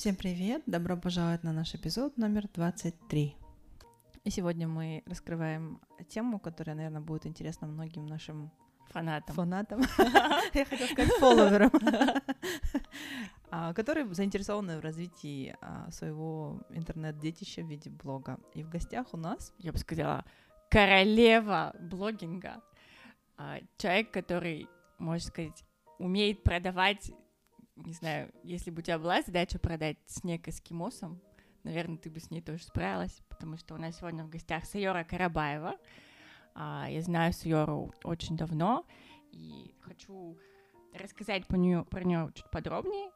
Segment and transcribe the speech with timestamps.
[0.00, 0.62] Всем привет!
[0.64, 3.36] Добро пожаловать на наш эпизод номер 23.
[4.24, 8.50] И сегодня мы раскрываем тему, которая, наверное, будет интересна многим нашим
[8.88, 9.36] фанатам.
[9.36, 9.82] Фанатам.
[10.54, 11.70] Я хотела сказать фолловерам.
[13.50, 18.38] А, которые заинтересованы в развитии а, своего интернет-детища в виде блога.
[18.54, 19.52] И в гостях у нас...
[19.58, 20.24] Я бы сказала,
[20.70, 22.62] королева блогинга.
[23.36, 24.66] А, человек, который,
[24.98, 25.62] можно сказать,
[25.98, 27.12] умеет продавать
[27.84, 31.20] не знаю, если бы у тебя была задача продать снег эскимосом,
[31.64, 35.04] наверное, ты бы с ней тоже справилась, потому что у нас сегодня в гостях Сайора
[35.04, 35.76] Карабаева.
[36.54, 38.84] А, я знаю Сайору очень давно,
[39.32, 40.36] и хочу
[40.94, 43.10] рассказать про нее, про нее чуть подробнее.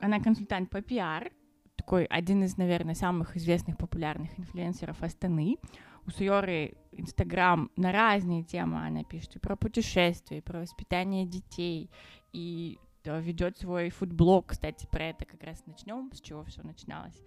[0.00, 1.30] Она консультант по пиар,
[1.76, 5.58] такой один из, наверное, самых известных популярных инфлюенсеров Астаны.
[6.06, 11.90] У Суйоры Инстаграм на разные темы она пишет и про путешествия, и про воспитание детей,
[12.32, 17.20] и ведет свой фудблог, кстати, про это как раз начнем, с чего все начиналось.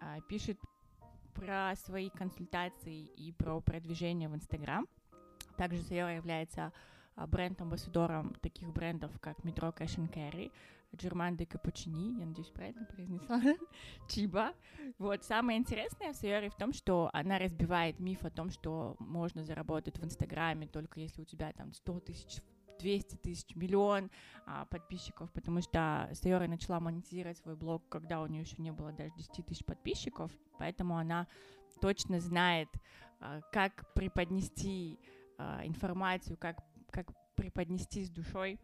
[0.00, 0.58] А, пишет
[1.34, 4.86] про свои консультации и про продвижение в Инстаграм.
[5.56, 6.72] Также Сайора является
[7.16, 10.50] а, бренд-амбассадором таких брендов, как Cash and Carry,
[10.96, 13.40] Джерман де Капучини, я надеюсь, правильно произнесла,
[14.08, 14.54] Чиба.
[14.98, 19.44] Вот, самое интересное в Сайоре в том, что она разбивает миф о том, что можно
[19.44, 22.40] заработать в Инстаграме только если у тебя там 100 тысяч
[22.80, 24.10] 200 тысяч, миллион
[24.46, 28.92] а, подписчиков, потому что Сайора начала монетизировать свой блог, когда у нее еще не было
[28.92, 31.26] даже 10 тысяч подписчиков, поэтому она
[31.80, 32.68] точно знает,
[33.20, 34.98] а, как преподнести
[35.38, 36.58] а, информацию, как,
[36.90, 38.58] как преподнести с душой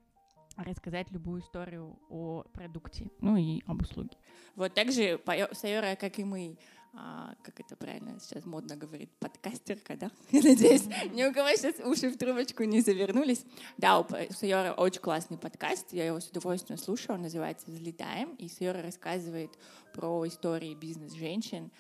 [0.57, 4.17] рассказать любую историю о продукте, ну и об услуге.
[4.55, 5.21] Вот также
[5.53, 6.59] Сайора, как и мы,
[6.99, 10.11] а, как это правильно сейчас модно говорит, подкастерка, да?
[10.31, 13.45] Я надеюсь, ни у кого сейчас уши в трубочку не завернулись.
[13.77, 18.49] Да, у Сайора очень классный подкаст, я его с удовольствием слушаю, он называется «Взлетаем», и
[18.49, 19.51] Сайора рассказывает
[19.93, 21.71] про истории бизнес-женщин,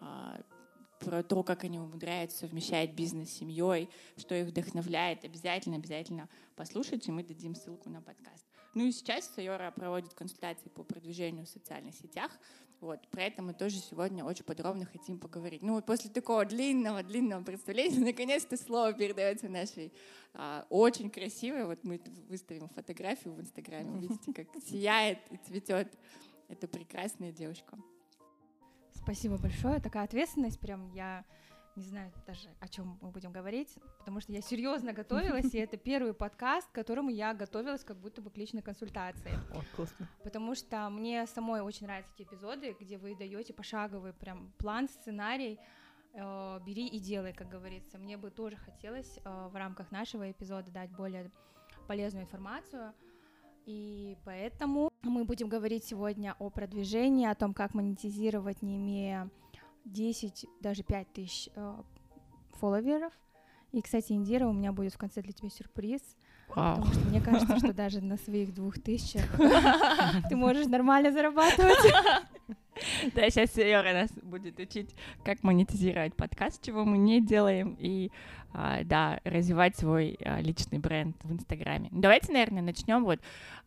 [0.00, 0.40] а,
[1.00, 5.24] про то, как они умудряются совмещать бизнес с семьей, что их вдохновляет.
[5.24, 8.46] Обязательно, обязательно послушайте, мы дадим ссылку на подкаст.
[8.74, 12.30] Ну и сейчас Сайора проводит консультации по продвижению в социальных сетях.
[12.80, 15.62] Вот, про это мы тоже сегодня очень подробно хотим поговорить.
[15.62, 19.92] Ну вот после такого длинного-длинного представления наконец-то слово передается нашей
[20.34, 25.96] а, очень красивой, вот мы выставим фотографию в Инстаграме, видите, как сияет и цветет
[26.48, 27.78] эта прекрасная девушка.
[28.94, 31.24] Спасибо большое, такая ответственность, прям я
[31.76, 35.76] не знаю даже, о чем мы будем говорить, потому что я серьезно готовилась, и это
[35.76, 39.32] первый подкаст, к которому я готовилась как будто бы к личной консультации.
[39.54, 40.08] О, классно.
[40.22, 45.58] Потому что мне самой очень нравятся эти эпизоды, где вы даете пошаговый прям план, сценарий,
[46.12, 47.98] э, бери и делай, как говорится.
[47.98, 51.30] Мне бы тоже хотелось э, в рамках нашего эпизода дать более
[51.88, 52.92] полезную информацию.
[53.64, 59.30] И поэтому мы будем говорить сегодня о продвижении, о том, как монетизировать, не имея
[59.84, 61.82] 10, даже 5 тысяч э,
[62.52, 63.12] фолловеров.
[63.72, 66.16] И, кстати, Индира, у меня будет в конце для тебя сюрприз.
[66.54, 66.76] Вау.
[66.76, 69.24] Потому что мне кажется, что даже на своих двух тысячах
[70.28, 71.78] ты можешь нормально зарабатывать.
[73.14, 78.10] Да, сейчас Йора нас будет учить, как монетизировать подкаст, чего мы не делаем, и,
[78.52, 81.90] а, да, развивать свой а, личный бренд в Инстаграме.
[81.92, 83.20] Давайте, наверное, начнем вот,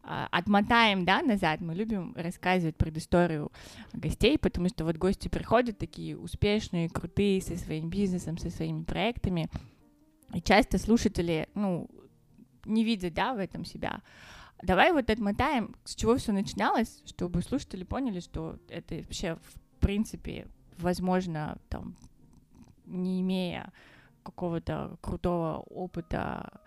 [0.03, 1.61] а, отмотаем, да, назад.
[1.61, 3.51] Мы любим рассказывать предысторию
[3.93, 9.49] гостей, потому что вот гости приходят такие успешные, крутые, со своим бизнесом, со своими проектами,
[10.33, 11.87] и часто слушатели, ну,
[12.65, 14.01] не видят, да, в этом себя.
[14.61, 20.47] Давай вот отмотаем, с чего все начиналось, чтобы слушатели поняли, что это вообще в принципе
[20.77, 21.95] возможно, там,
[22.85, 23.71] не имея
[24.23, 26.61] какого-то крутого опыта,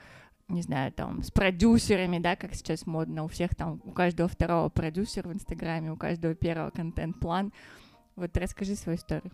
[0.49, 4.69] не знаю, там, с продюсерами, да, как сейчас модно, у всех там, у каждого второго
[4.69, 7.53] продюсер в Инстаграме, у каждого первого контент-план.
[8.17, 9.31] Вот расскажи свою историю.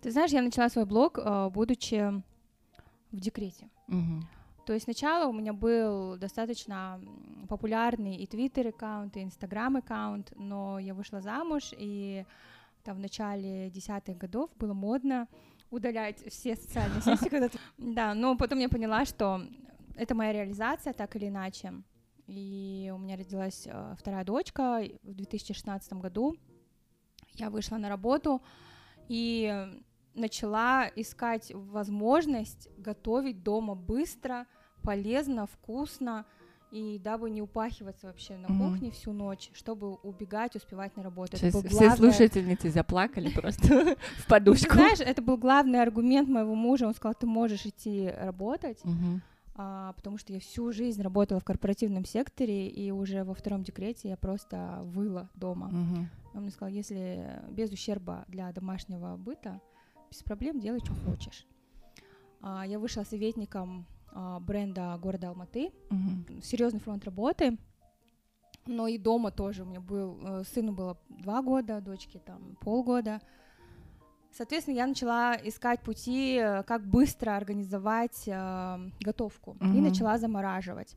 [0.00, 2.22] Ты знаешь, я начала свой блог, э, будучи
[3.12, 3.68] в декрете.
[3.88, 4.22] Угу.
[4.72, 6.98] То есть сначала у меня был достаточно
[7.46, 12.24] популярный и Twitter аккаунт, и Instagram аккаунт, но я вышла замуж, и
[12.82, 15.28] там в начале десятых годов было модно
[15.68, 19.42] удалять все социальные сети, когда Да, но потом я поняла, что
[19.94, 21.74] это моя реализация, так или иначе.
[22.26, 26.34] И у меня родилась э, вторая дочка в 2016 году.
[27.34, 28.40] Я вышла на работу,
[29.10, 29.68] и
[30.14, 34.46] начала искать возможность готовить дома быстро,
[34.82, 36.24] полезно, вкусно,
[36.72, 38.58] и дабы не упахиваться вообще на mm-hmm.
[38.58, 41.36] кухне всю ночь, чтобы убегать, успевать на работу.
[41.36, 41.96] Сейчас все главное...
[41.96, 44.74] слушательницы заплакали просто в подушку.
[44.74, 46.86] Знаешь, это был главный аргумент моего мужа.
[46.86, 48.80] Он сказал, ты можешь идти работать,
[49.54, 54.08] а, потому что я всю жизнь работала в корпоративном секторе, и уже во втором декрете
[54.08, 55.68] я просто выла дома.
[55.68, 56.08] Мгм.
[56.32, 59.60] Он мне сказал, если без ущерба для домашнего быта,
[60.10, 61.46] без проблем делай, что хочешь.
[62.40, 63.86] А, Я вышла советником
[64.40, 66.42] бренда города Алматы, Мгм.
[66.42, 67.56] серьезный фронт работы,
[68.66, 73.20] но и дома тоже у меня был, э, сыну было два года, дочке там полгода.
[74.32, 79.82] Соответственно, я начала искать пути, э, как быстро организовать э, готовку, и Мгм.
[79.82, 80.96] начала замораживать.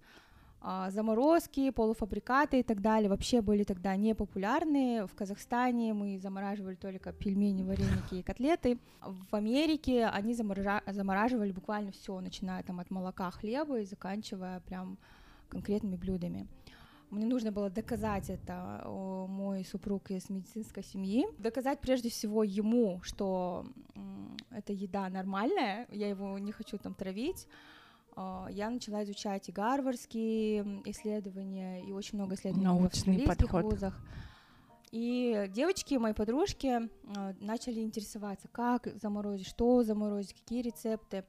[0.68, 5.06] А, Заморозки, полуфабрикаты и так далее вообще были тогда не популярны.
[5.06, 8.80] В Казахстане мы замораживали только пельмени, вареники и котлеты.
[9.00, 14.98] В Америке они замоража- замораживали буквально все, начиная там от молока, хлеба и заканчивая прям
[15.50, 16.48] конкретными блюдами.
[17.12, 18.82] Мне нужно было доказать это
[19.30, 23.68] мой супруг из медицинской семьи, доказать прежде всего ему, что
[24.50, 27.48] эта еда нормальная, я его не хочу там травить.
[28.16, 33.64] А, Я начала изучать и гарвардские исследования, и очень много исследований в Научный австралийских подход.
[33.66, 34.02] вузах.
[34.92, 41.26] И девочки, мои подружки, а, начали интересоваться, как заморозить, что заморозить, какие рецепты.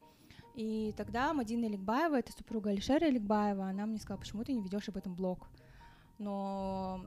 [0.54, 4.88] И тогда Мадина Эликбаева, это супруга Алишера Эликбаева, она мне сказала, почему ты не ведешь
[4.88, 5.48] об этом блог?
[6.18, 7.04] Но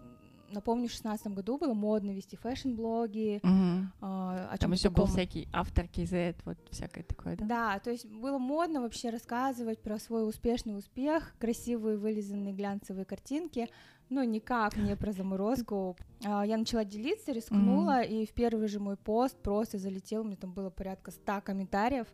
[0.52, 3.92] напомню, в шестнадцатом году было модно вести fashion-блоги, Мгм.
[4.02, 7.46] а, о Там еще был всякий автор KZ, вот всякое такое, да?
[7.46, 13.70] Да, то есть было модно вообще рассказывать про свой успешный успех, красивые вылизанные глянцевые картинки,
[14.10, 15.96] но никак не про заморозку.
[16.26, 20.36] А, Я начала делиться, рискнула, и в первый же мой пост просто залетел, у меня
[20.38, 22.08] там было порядка 100 комментариев,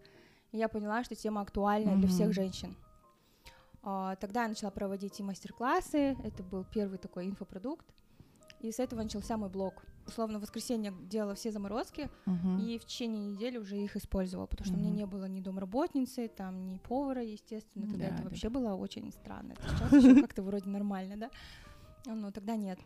[0.52, 2.76] и я поняла, что тема актуальна для всех женщин.
[3.84, 7.86] А, Тогда я начала проводить и мастер-классы, это был первый такой инфопродукт,
[8.62, 9.84] и с этого начался мой блог.
[10.08, 12.60] Условно, в воскресенье делала все заморозки, Мгм.
[12.60, 16.28] и в течение недели уже их использовала, потому что у меня не было ни домработницы,
[16.28, 19.54] там, ни повара, естественно, тогда Да, это да, вообще было очень странно.
[19.54, 19.90] Это сейчас
[20.30, 21.30] как-то вроде нормально, да?
[22.06, 22.80] Но тогда нет.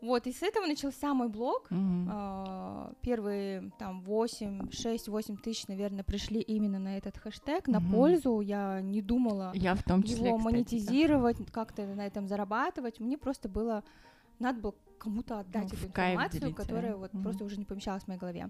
[0.00, 1.68] Вот, и с этого начался мой блог.
[1.70, 7.90] А, Первые там 8, 6, 8 тысяч, наверное, пришли именно на этот хэштег, на Мгм.
[7.92, 8.40] пользу.
[8.40, 10.58] Я не думала Я в том числе, его кстати, да.
[10.58, 13.00] монетизировать, как-то на этом зарабатывать.
[13.00, 13.82] Мне просто было
[14.38, 16.96] надо было кому-то отдать Ну, эту информацию, которая да.
[16.96, 17.22] вот Мгм.
[17.22, 18.48] просто уже не помещалась в моей голове.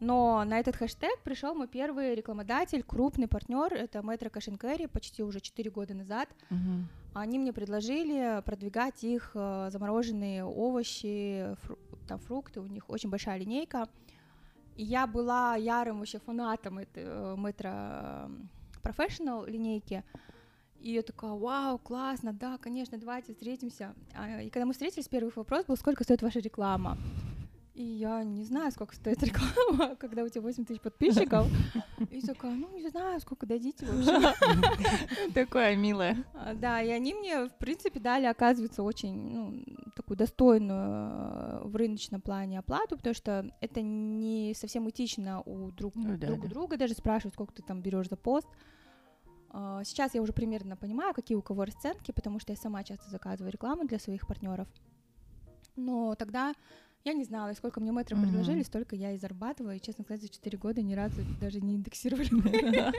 [0.00, 5.40] Но на этот хэштег пришел мой первый рекламодатель, крупный партнер, это and Carry, почти уже
[5.40, 6.28] 4 года назад.
[6.50, 6.88] Мгм.
[7.14, 13.38] Они мне предложили продвигать их э, замороженные овощи, фру- там фрукты, у них очень большая
[13.38, 13.88] линейка.
[14.76, 18.30] И я была ярым вообще фанатом этой э, Metro
[18.84, 20.04] Professional линейки.
[20.80, 23.94] И я такая, вау, классно, да, конечно, давайте встретимся.
[24.14, 26.96] А, И когда мы встретились, первый вопрос был, сколько стоит ваша реклама?
[27.74, 31.46] И я не знаю, сколько стоит реклама, когда у тебя 8 тысяч подписчиков.
[32.10, 34.34] И такая, ну, не знаю, сколько дадите вообще.
[35.34, 36.24] Такое милое.
[36.34, 39.64] А, Да, и они мне, в принципе, дали, оказывается, очень ну,
[39.94, 45.94] такую достойную э, в рыночном плане оплату, потому что это не совсем этично у друг,
[45.94, 46.48] Ну да, друг да.
[46.48, 48.48] друга даже спрашивать, сколько ты там берешь за пост.
[49.60, 53.10] А, Сейчас я уже примерно понимаю, какие у кого расценки, потому что я сама часто
[53.10, 54.68] заказываю рекламу для своих партнеров.
[55.74, 56.54] Но тогда
[57.04, 58.28] я не знала, сколько мне метров Мгм.
[58.28, 61.74] предложили, столько я и зарабатывала, и, честно сказать, за 4 года ни разу даже не
[61.74, 62.28] индексировали.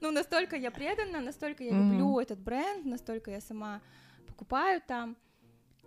[0.00, 3.80] Ну, настолько я предана, настолько я люблю этот бренд, настолько я сама
[4.26, 5.16] покупаю там.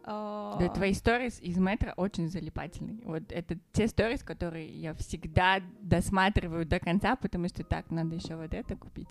[0.06, 3.00] А, Да, твои сторис из метро очень залипательные.
[3.06, 8.36] Вот это те сторис, которые я всегда досматриваю до конца, потому что так, надо еще
[8.36, 9.08] вот это купить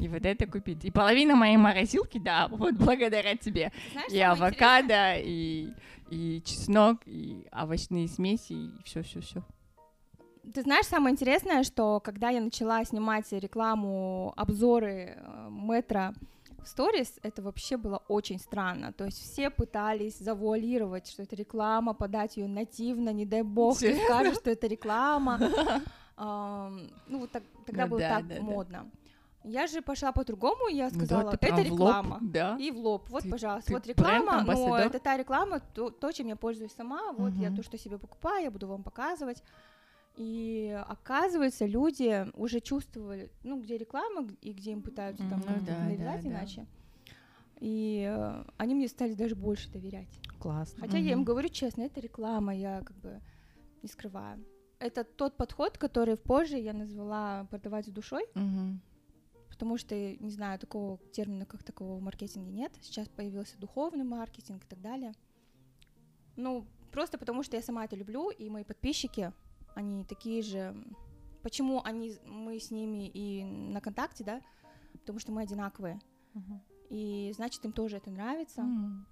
[0.00, 0.84] и вот это купить.
[0.84, 3.72] И половина моей морозилки, да, вот благодаря тебе.
[3.92, 5.68] знаешь, И авокадо, и,
[6.10, 9.42] и чеснок, и овощные смеси, и все-все-все.
[10.52, 16.14] Ты знаешь, самое интересное, что когда я начала снимать рекламу, обзоры э, метро
[16.62, 18.92] в сторис, это вообще было очень странно.
[18.92, 23.96] То есть все пытались завуалировать, что это реклама, подать ее нативно, не дай бог, ты
[24.04, 25.38] скажешь, что это реклама.
[26.16, 27.30] Ам, Ну, вот
[27.66, 28.42] тогда Ну было да, так да, да.
[28.42, 28.90] модно.
[29.44, 32.18] Я же пошла по-другому, я Ну да, сказала, ты это прям в лоб, реклама.
[32.20, 32.56] Да.
[32.60, 33.08] И в лоб.
[33.10, 36.72] Вот, Ты- пожалуйста, ты вот реклама, но это та реклама, то, то, чем я пользуюсь
[36.72, 37.12] сама.
[37.12, 37.56] Вот я Мгм.
[37.56, 39.42] то, что себе покупаю, я буду вам показывать.
[40.16, 45.84] И оказывается, люди уже чувствовали, ну, где реклама и где им пытаются там Ну да,
[45.84, 46.28] навязать да, да.
[46.28, 46.66] иначе.
[47.60, 50.08] И э, они мне стали даже больше доверять.
[50.38, 50.80] Классно.
[50.80, 53.20] Хотя я им говорю честно, это реклама, я как бы
[53.82, 54.44] не скрываю.
[54.80, 58.80] Это тот подход, который позже я назвала продавать с душой, Мгм.
[59.48, 62.72] потому что, не знаю, такого термина, как такого в маркетинге нет.
[62.82, 65.12] Сейчас появился духовный маркетинг и так далее.
[66.36, 69.32] Ну, просто потому что я сама это люблю, и мои подписчики,
[69.74, 70.74] они такие же.
[71.42, 74.40] Почему они, мы с ними и на контакте, да?
[75.02, 76.00] потому что мы одинаковые.
[76.34, 76.62] Мгм.
[76.90, 78.62] И значит, им тоже это нравится.
[78.62, 79.06] М.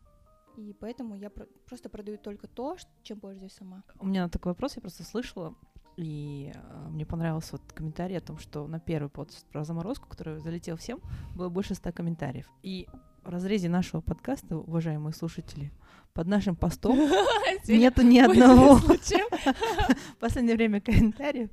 [0.56, 3.82] И поэтому я про- просто продаю только то, чем пользуюсь сама.
[3.98, 5.54] У меня такой вопрос, я просто слышала,
[5.96, 10.38] и э, мне понравился вот комментарий о том, что на первый пост про заморозку, который
[10.40, 11.00] залетел всем,
[11.34, 12.50] было больше ста комментариев.
[12.62, 12.88] И
[13.22, 15.72] в разрезе нашего подкаста, уважаемые слушатели,
[16.12, 16.96] под нашим постом
[17.68, 21.50] нету ни одного в последнее время комментариев.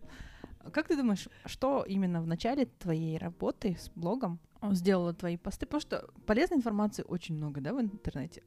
[0.71, 4.39] Как ты думаешь, что именно в начале твоей работы с блогом
[4.71, 5.65] сделало твои посты?
[5.65, 8.43] Потому что полезной информации очень много, да, в интернете.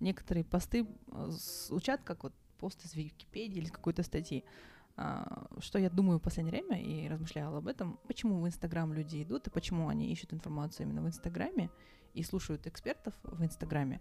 [0.00, 4.44] Некоторые посты э, звучат как вот пост из Википедии или какой-то статьи.
[4.96, 9.22] А, Что я думаю в последнее время и размышляла об этом, почему в Инстаграм люди
[9.22, 11.70] идут и почему они ищут информацию именно в Инстаграме
[12.14, 14.00] и слушают экспертов в Инстаграме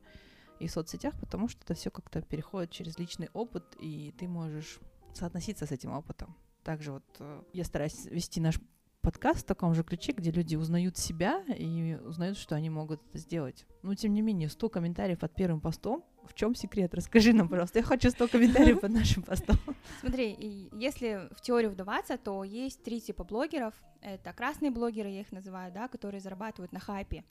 [0.60, 4.80] и в соцсетях, потому что это все как-то переходит через личный опыт, и ты можешь
[5.14, 6.36] соотноситься с этим опытом.
[6.64, 8.60] Также вот э, я стараюсь вести наш
[9.08, 13.18] подкаст в таком же ключе, где люди узнают себя и узнают, что они могут это
[13.18, 13.66] сделать.
[13.82, 16.04] Но тем не менее, 100 комментариев под первым постом.
[16.26, 16.94] В чем секрет?
[16.94, 17.80] Расскажи нам, пожалуйста.
[17.80, 19.56] Я хочу 100 комментариев под нашим постом.
[20.02, 23.74] Смотри, если в теорию вдаваться, то есть три типа блогеров.
[24.02, 27.24] Это красные блогеры, я их называю, да, которые зарабатывают на хайпе.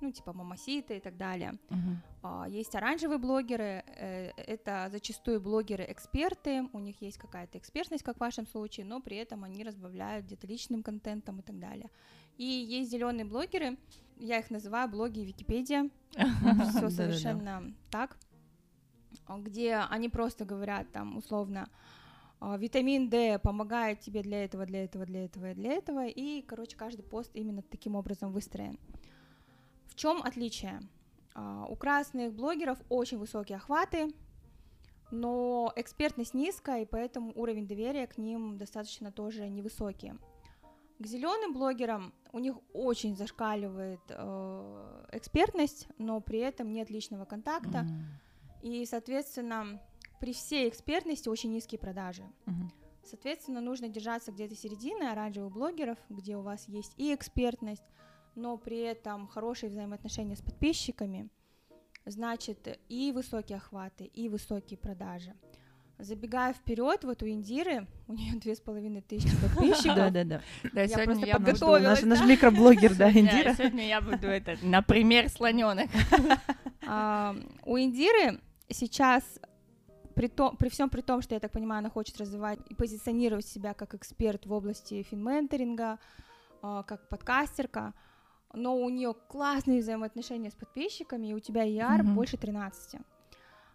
[0.00, 1.54] Ну, типа мамаситы и так далее.
[2.22, 8.20] А, Есть оранжевые блогеры, э, это зачастую блогеры-эксперты, у них есть какая-то экспертность, как в
[8.20, 11.90] вашем случае, но при этом они разбавляют где-то личным контентом и так далее.
[12.36, 13.78] И есть зеленые блогеры,
[14.18, 15.90] я их называю блоги Википедия,
[16.70, 18.16] все совершенно так,
[19.38, 21.68] где они просто говорят там условно
[22.40, 26.42] а, витамин D помогает тебе для этого, для этого, для этого и для этого, и,
[26.42, 28.78] короче, каждый пост именно таким образом выстроен.
[29.88, 30.80] В чем отличие?
[31.34, 34.12] А, У красных блогеров очень высокие охваты,
[35.10, 40.12] но экспертность низкая, и поэтому уровень доверия к ним достаточно тоже невысокий.
[40.98, 47.78] К зеленым блогерам у них очень зашкаливает э, экспертность, но при этом нет личного контакта,
[47.78, 48.04] М.
[48.62, 49.80] и, соответственно,
[50.20, 52.24] при всей экспертности очень низкие продажи.
[52.46, 52.72] Мгм.
[53.04, 57.84] Соответственно, нужно держаться где-то середины оранжевых блогеров, где у вас есть и экспертность,
[58.38, 61.28] но при этом хорошие взаимоотношения с подписчиками,
[62.06, 65.34] значит, и высокие охваты, и высокие продажи.
[65.98, 69.96] Забегая вперед, вот у Индиры, у нее две с половиной тысячи подписчиков.
[69.96, 70.40] Да-да-да.
[70.72, 72.02] Да, Я сегодня просто я подготовилась.
[72.02, 73.54] Наш наш микроблогер, да, Индира.
[73.54, 75.88] Сегодня я буду это, например, слоненок.
[76.90, 78.40] А, у Индиры
[78.70, 79.22] сейчас
[80.14, 83.44] при, том, при всем при том, что я так понимаю, она хочет развивать и позиционировать
[83.44, 85.98] себя как эксперт в области финменторинга,
[86.62, 87.92] а, как подкастерка,
[88.54, 92.14] но у нее классные взаимоотношения с подписчиками, и у тебя ER Мгм.
[92.14, 93.00] больше 13.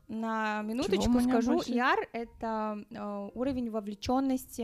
[0.08, 1.72] На минуточку скажу, больше?
[1.72, 4.62] ER это а, уровень вовлеченности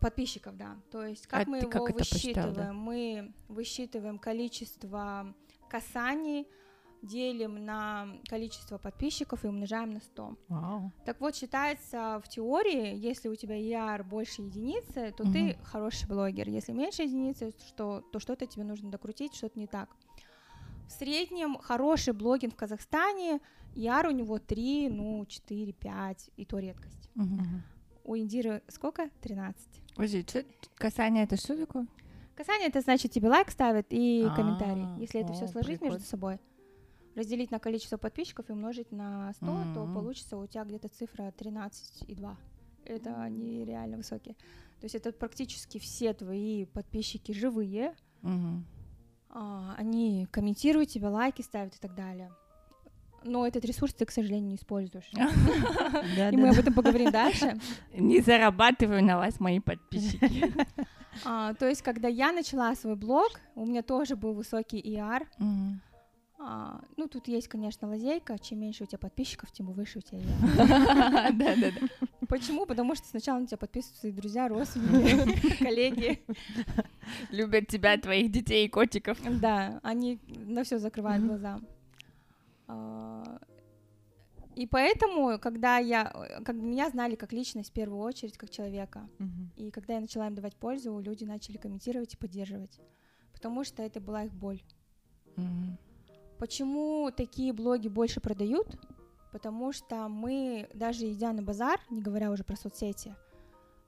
[0.00, 0.76] подписчиков, да.
[0.90, 2.46] То есть как А мы его как это посчитала?
[2.48, 2.76] высчитываем?
[2.76, 5.34] Мы высчитываем количество
[5.68, 6.46] касаний,
[7.02, 10.36] делим на количество подписчиков и умножаем на 100.
[10.48, 10.92] Вау.
[11.04, 15.64] Так вот, считается в теории, если у тебя ER больше единицы, то ты Мгм.
[15.64, 16.48] хороший блогер.
[16.48, 19.88] Если меньше единицы, что, то что-то тебе нужно докрутить, что-то не так.
[20.86, 23.40] В среднем хороший блогинг в Казахстане,
[23.74, 27.10] ER у него 3, ну, 4, 5, и то редкость.
[27.14, 27.62] Мгм.
[28.04, 29.08] У Индиры сколько?
[29.22, 29.66] 13.
[29.94, 30.24] Подожди,
[30.76, 31.86] касание это что такое?
[32.34, 34.86] Касание это значит тебе лайк ставят и А, комментарий.
[34.98, 36.38] Если это все сложить между собой,
[37.14, 39.94] разделить на количество подписчиков и умножить на 100, то Мгм.
[39.94, 42.36] получится у тебя где-то цифра 13,2.
[42.84, 44.34] Это нереально высокие.
[44.80, 47.94] То есть это практически все твои подписчики живые.
[48.22, 48.64] Мгм.
[49.34, 52.30] а, они комментируют тебя, лайки ставят и так далее.
[53.24, 55.08] Но этот ресурс ты, к сожалению, не используешь.
[55.12, 57.58] И мы об этом поговорим дальше.
[57.96, 60.52] Не зарабатываю на вас мои подписчики.
[61.24, 65.26] А, То есть, когда я начала свой блог, у меня тоже был высокий ER.
[66.44, 68.36] А, ну, тут есть, конечно, лазейка.
[68.38, 71.30] Чем меньше у тебя подписчиков, тем выше у тебя я.
[71.32, 71.86] Да-да-да.
[72.28, 72.66] Почему?
[72.66, 76.24] Потому что сначала на тебя подписываются твои друзья, родственники, коллеги.
[77.30, 79.18] Любят тебя, твоих детей и котиков.
[79.40, 81.60] Да, они на все закрывают глаза.
[82.66, 83.38] А,
[84.56, 86.12] И поэтому, когда я,
[86.44, 89.08] как меня знали как личность в первую очередь, как человека,
[89.56, 92.80] и когда я начала им давать пользу, люди начали комментировать и поддерживать,
[93.32, 94.60] потому что это была их боль.
[96.42, 98.66] Почему такие блоги больше продают?
[99.30, 103.14] Потому что мы, даже идя на базар, не говоря уже про соцсети,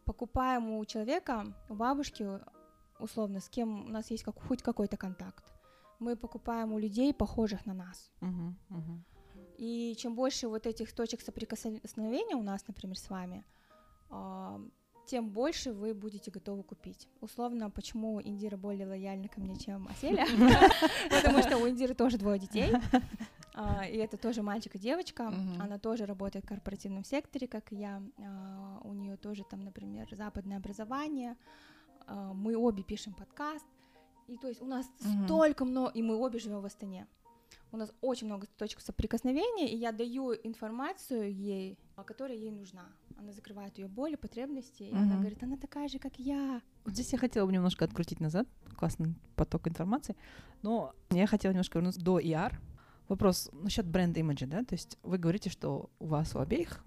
[0.04, 2.25] покупаем у человека, у бабушки,
[3.00, 5.52] условно, с кем у нас есть как, хоть какой-то контакт.
[5.99, 8.12] Мы покупаем у людей, похожих на нас.
[8.20, 8.56] Мгм.
[8.68, 9.04] Мгм.
[9.58, 13.44] И чем больше вот этих точек соприкосновения у нас, например, с вами,
[14.11, 14.61] а,
[15.06, 17.08] тем больше вы будете готовы купить.
[17.20, 20.26] Условно, почему Индира более лояльна ко мне, чем Аселя?
[21.11, 22.73] Потому что у Индиры тоже двое детей.
[23.56, 25.32] А, и это тоже мальчик и девочка.
[25.61, 28.02] Она тоже работает в корпоративном секторе, как и я.
[28.18, 31.37] А, у нее тоже там, например, западное образование.
[32.08, 33.64] А, мы обе пишем подкаст.
[34.26, 34.90] И то есть у нас
[35.25, 37.06] столько много, и мы обе живем в Астане.
[37.70, 42.86] У нас очень много точек соприкосновения, и я даю информацию ей, которая ей нужна.
[43.16, 44.98] Она закрывает ее боли, потребности, и mm-hmm.
[44.98, 46.60] она говорит, она такая же, как я.
[46.84, 50.16] Вот здесь я хотела бы немножко открутить назад, классный поток информации,
[50.62, 52.52] но я хотела немножко вернуться до ER.
[53.08, 56.82] Вопрос насчет бренда имиджа, да, то есть вы говорите, что у вас у обеих,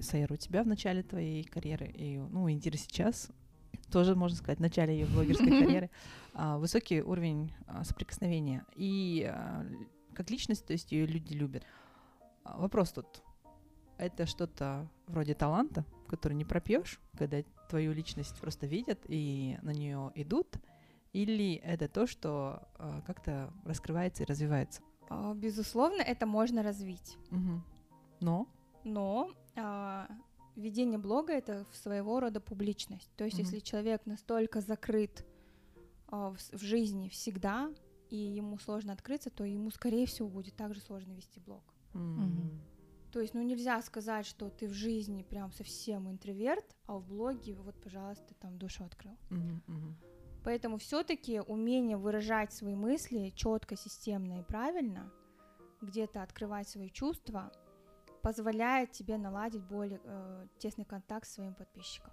[0.00, 3.30] Сайер, у тебя в начале твоей карьеры, и, ну, у Индиры сейчас,
[3.90, 5.90] тоже, можно сказать, в начале ее блогерской карьеры,
[6.34, 8.64] а, высокий уровень а, соприкосновения.
[8.74, 9.64] И а,
[10.14, 11.64] как личность, то есть ее люди любят.
[12.44, 13.22] Вопрос тут,
[13.98, 20.12] это что-то вроде таланта, который не пропьешь, когда твою личность просто видят и на нее
[20.14, 20.56] идут,
[21.12, 24.82] или это то, что э, как-то раскрывается и развивается?
[25.08, 27.16] А, безусловно, это можно развить.
[27.30, 27.62] Угу.
[28.20, 28.46] Но?
[28.84, 30.06] Но э,
[30.56, 33.10] ведение блога это своего рода публичность.
[33.16, 33.44] То есть, угу.
[33.44, 35.24] если человек настолько закрыт
[36.12, 37.70] э, в, в жизни всегда,
[38.10, 41.62] и ему сложно открыться, то ему, скорее всего, будет также сложно вести блог.
[41.94, 42.58] Mm-hmm.
[43.16, 47.54] То есть, ну нельзя сказать, что ты в жизни прям совсем интроверт, а в блоге
[47.54, 49.16] вот, пожалуйста, там душу открыл.
[49.30, 49.94] Mm-hmm.
[50.44, 55.10] Поэтому все-таки умение выражать свои мысли четко, системно и правильно,
[55.80, 57.50] где-то открывать свои чувства,
[58.20, 62.12] позволяет тебе наладить более э, тесный контакт с своим подписчиком.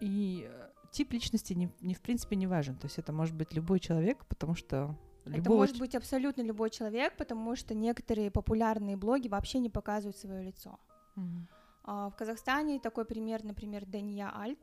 [0.00, 2.74] И э, тип личности не, не в принципе не важен.
[2.76, 4.96] То есть это может быть любой человек, потому что
[5.28, 5.40] Любого...
[5.40, 10.42] Это может быть абсолютно любой человек, потому что некоторые популярные блоги вообще не показывают свое
[10.42, 10.78] лицо.
[11.16, 11.46] Угу.
[11.84, 14.58] А, в Казахстане такой пример, например, Дания Альт.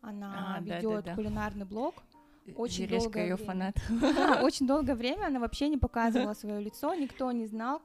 [0.00, 1.14] Она а, ведет да, да, да.
[1.14, 1.94] кулинарный блог.
[2.56, 3.46] Очень долгое ее время.
[3.46, 3.76] фанат.
[4.42, 7.82] очень долгое время она вообще не показывала свое лицо, никто не знал,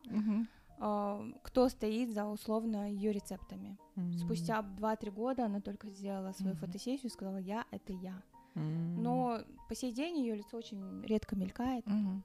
[1.44, 3.78] кто стоит за условно ее рецептами.
[4.18, 8.22] Спустя 2-3 года она только сделала свою фотосессию и сказала: Я это я.
[8.58, 11.86] Но по сей день ее лицо очень редко мелькает.
[11.86, 12.22] Mm-hmm.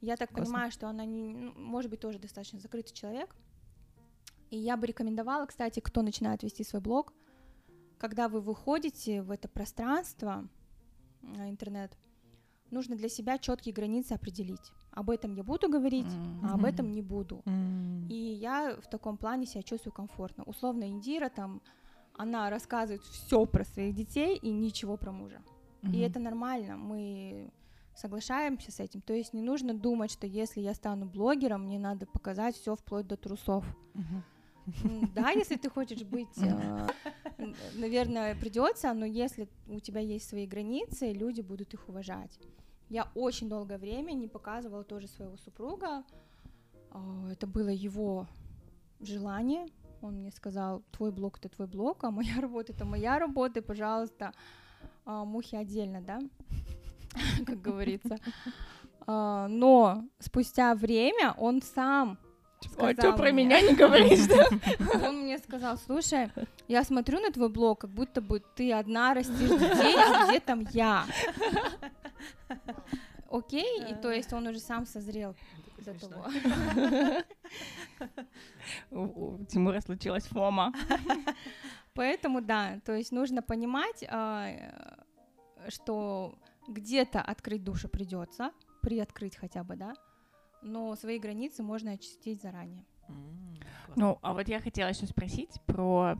[0.00, 0.44] Я так Классно.
[0.44, 3.34] понимаю, что она не, ну, может быть тоже достаточно закрытый человек.
[4.50, 7.12] И я бы рекомендовала, кстати, кто начинает вести свой блог,
[7.98, 10.46] когда вы выходите в это пространство,
[11.22, 11.96] на интернет,
[12.70, 14.72] нужно для себя четкие границы определить.
[14.90, 16.40] Об этом я буду говорить, mm-hmm.
[16.44, 17.42] а об этом не буду.
[17.46, 18.08] Mm-hmm.
[18.08, 20.44] И я в таком плане себя чувствую комфортно.
[20.44, 21.62] Условно, Индира там,
[22.16, 25.40] она рассказывает все про своих детей и ничего про мужа.
[25.92, 27.50] И это нормально, мы
[27.94, 29.00] соглашаемся с этим.
[29.00, 33.06] То есть не нужно думать, что если я стану блогером, мне надо показать все вплоть
[33.06, 33.64] до трусов.
[35.14, 36.86] Да, если ты хочешь быть, э,
[37.74, 42.38] наверное, придется, но если у тебя есть свои границы, люди будут их уважать.
[42.88, 46.02] Я очень долгое время не показывала тоже своего супруга.
[46.90, 48.26] А, это было его
[49.00, 49.66] желание.
[50.00, 53.62] Он мне сказал, твой блог это твой блог, а моя работа это моя работа, и,
[53.62, 54.32] пожалуйста,
[55.04, 56.20] а, мухи отдельно, да,
[57.46, 58.16] как говорится.
[59.06, 62.18] А, но спустя время он сам
[62.66, 64.46] сказал а что про меня не говоришь, да?
[65.06, 66.30] Он мне сказал, слушай,
[66.66, 70.66] я смотрю на твой блог, как будто бы ты одна растишь детей, а где там
[70.70, 71.04] я?
[73.30, 75.34] Окей, и то есть он уже сам созрел
[75.78, 76.26] до того.
[78.90, 80.72] У Тимура случилась фома.
[81.94, 84.50] Поэтому да, то есть нужно понимать, а,
[85.68, 86.36] что
[86.68, 88.50] где-то открыть душу придется,
[88.82, 89.94] приоткрыть хотя бы, да,
[90.62, 92.84] но свои границы можно очистить заранее.
[93.96, 96.16] Ну, а вот я хотела еще спросить про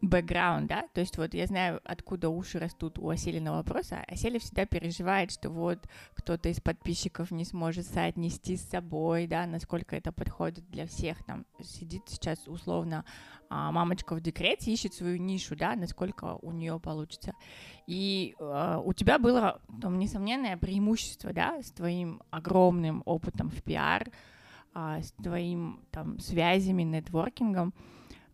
[0.00, 4.02] бэкграунд, да, то есть вот я знаю, откуда уши растут у Осели на вопроса.
[4.08, 9.94] Оселя всегда переживает, что вот кто-то из подписчиков не сможет соотнести с собой, да, насколько
[9.94, 13.04] это подходит для всех, там, сидит сейчас условно
[13.50, 17.34] а, мамочка в декрете, ищет свою нишу, да, насколько у нее получится.
[17.86, 24.10] И а, у тебя было, там, несомненное преимущество, да, с твоим огромным опытом в пиар,
[24.72, 27.74] а, с твоим, там, связями, нетворкингом,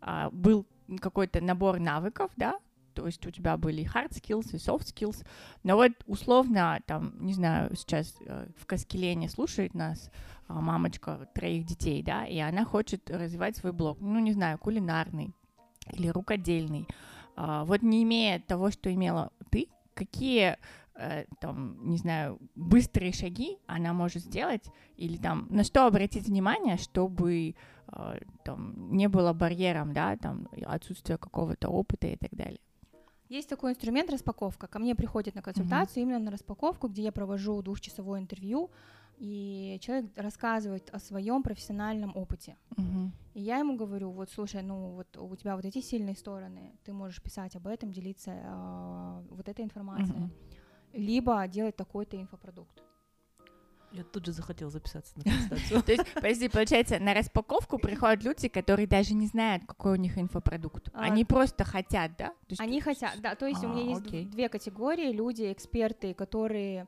[0.00, 0.66] а, был
[0.98, 2.58] какой-то набор навыков, да,
[2.94, 5.26] то есть у тебя были hard skills и soft skills,
[5.62, 10.10] но вот условно, там, не знаю, сейчас э, в Каскелене слушает нас
[10.48, 15.32] э, мамочка троих детей, да, и она хочет развивать свой блог, ну, не знаю, кулинарный
[15.92, 16.86] или рукодельный.
[17.36, 20.58] Э, вот не имея того, что имела ты, какие
[20.94, 24.64] э, там, не знаю, быстрые шаги она может сделать,
[24.96, 27.54] или там, на что обратить внимание, чтобы
[28.44, 32.60] там не было барьером, да, там, отсутствие какого-то опыта и так далее.
[33.28, 34.66] Есть такой инструмент распаковка.
[34.66, 38.70] Ко мне приходит на консультацию именно на распаковку, где я провожу двухчасовое интервью,
[39.16, 42.56] и человек рассказывает о своем профессиональном опыте.
[42.76, 43.12] Мгм.
[43.34, 46.92] И я ему говорю, вот слушай, ну вот у тебя вот эти сильные стороны, ты
[46.92, 50.30] можешь писать об этом, делиться а, вот этой информацией, Мгм.
[50.92, 52.82] либо делать такой-то инфопродукт.
[53.92, 55.82] Я тут же захотела записаться на консультацию.
[55.82, 60.16] То есть, подожди, получается, на распаковку приходят люди, которые даже не знают, какой у них
[60.18, 60.88] инфопродукт.
[60.94, 62.32] А, Они просто хотят, да?
[62.58, 66.86] Они хотят, да, то есть у меня А, есть две категории, люди, эксперты, которые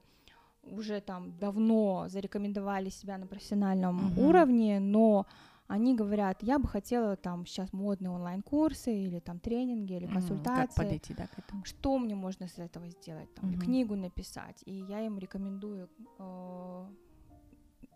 [0.63, 5.27] уже там давно зарекомендовали себя на профессиональном уровне, но
[5.67, 10.15] они говорят, я бы хотела там сейчас модные онлайн-курсы или там тренинги или м, Как
[10.15, 10.85] консультации.
[10.85, 11.65] подойти, да, к этому?
[11.65, 13.59] что мне можно с этого сделать, там, Мгм.
[13.61, 16.87] книгу написать, и я им рекомендую э,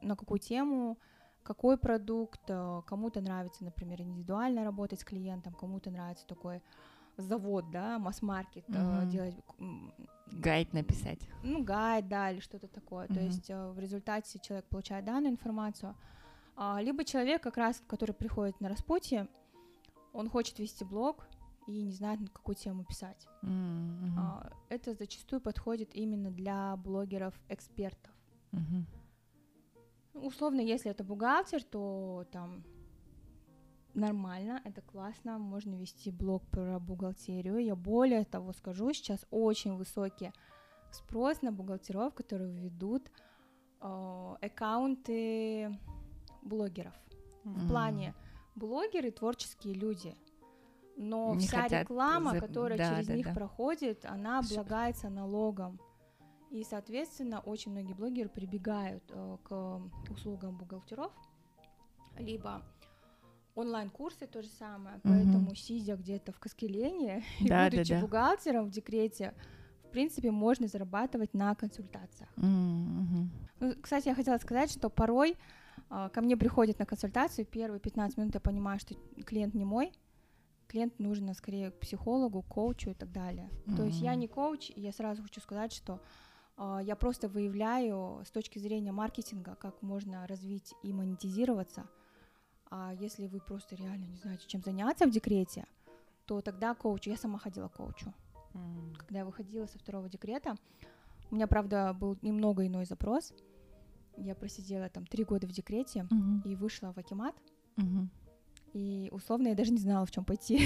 [0.02, 0.98] на какую тему,
[1.42, 6.62] какой продукт, э, кому-то нравится, например, индивидуально работать с клиентом, кому-то нравится такой
[7.16, 9.08] завод, да, масс-маркет, э, Мгм.
[9.10, 9.34] делать,
[10.26, 11.20] Гайд написать.
[11.42, 13.06] ну, гайд, да, или что-то такое.
[13.08, 13.22] То Мгм.
[13.24, 15.94] есть э, в результате человек получает данную информацию,
[16.80, 19.28] либо человек, как раз, который приходит на распутье,
[20.12, 21.28] он хочет вести блог
[21.68, 23.28] и не знает, на какую тему писать.
[23.42, 28.12] А, Это зачастую подходит именно для блогеров-экспертов.
[28.52, 28.84] Ну,
[30.26, 32.64] Условно, если это бухгалтер, то там
[33.94, 37.58] нормально, это классно, можно вести блог про бухгалтерию.
[37.58, 40.32] Я более того скажу, сейчас очень высокий
[40.90, 43.10] спрос на бухгалтеров, которые ведут
[43.80, 45.78] э, аккаунты
[46.42, 46.94] блогеров.
[47.44, 47.68] В Мгм.
[47.68, 48.14] плане
[48.56, 50.14] блогеры творческие люди,
[50.96, 53.34] но Не вся хотят реклама, за- которая да, через да, них да.
[53.34, 55.80] проходит, она облагается налогом.
[56.50, 61.12] И, соответственно, очень многие блогеры прибегают э, к услугам бухгалтеров,
[62.18, 62.62] либо
[63.54, 65.12] онлайн-курсы то же самое, Мгм.
[65.14, 68.00] поэтому сидя где-то в Каскелене и Да, да, будучи да.
[68.00, 69.34] бухгалтером в декрете,
[69.84, 72.28] в принципе, можно зарабатывать на консультациях.
[72.36, 75.36] Ну, кстати, я хотела сказать, что порой
[75.88, 79.92] ко мне приходят на консультацию, первые 15 минут я понимаю, что клиент не мой,
[80.66, 83.50] клиент нужно скорее к психологу, коучу и так далее.
[83.76, 86.00] То есть я не коуч, и я сразу хочу сказать, что
[86.56, 91.86] а, я просто выявляю с точки зрения маркетинга, как можно развить и монетизироваться.
[92.70, 95.64] А если вы просто реально не знаете, чем заняться в декрете,
[96.26, 97.06] то тогда коуч.
[97.06, 98.12] Я сама ходила к коучу
[98.54, 98.94] М.
[98.98, 100.56] когда я выходила со второго декрета.
[101.30, 103.32] У меня, правда, был немного иной запрос.
[104.20, 106.42] Я просидела там три года в декрете Мгм.
[106.44, 107.34] и вышла в Акимат.
[107.76, 108.10] Мгм.
[108.74, 110.60] И условно я даже не знала, в чем пойти.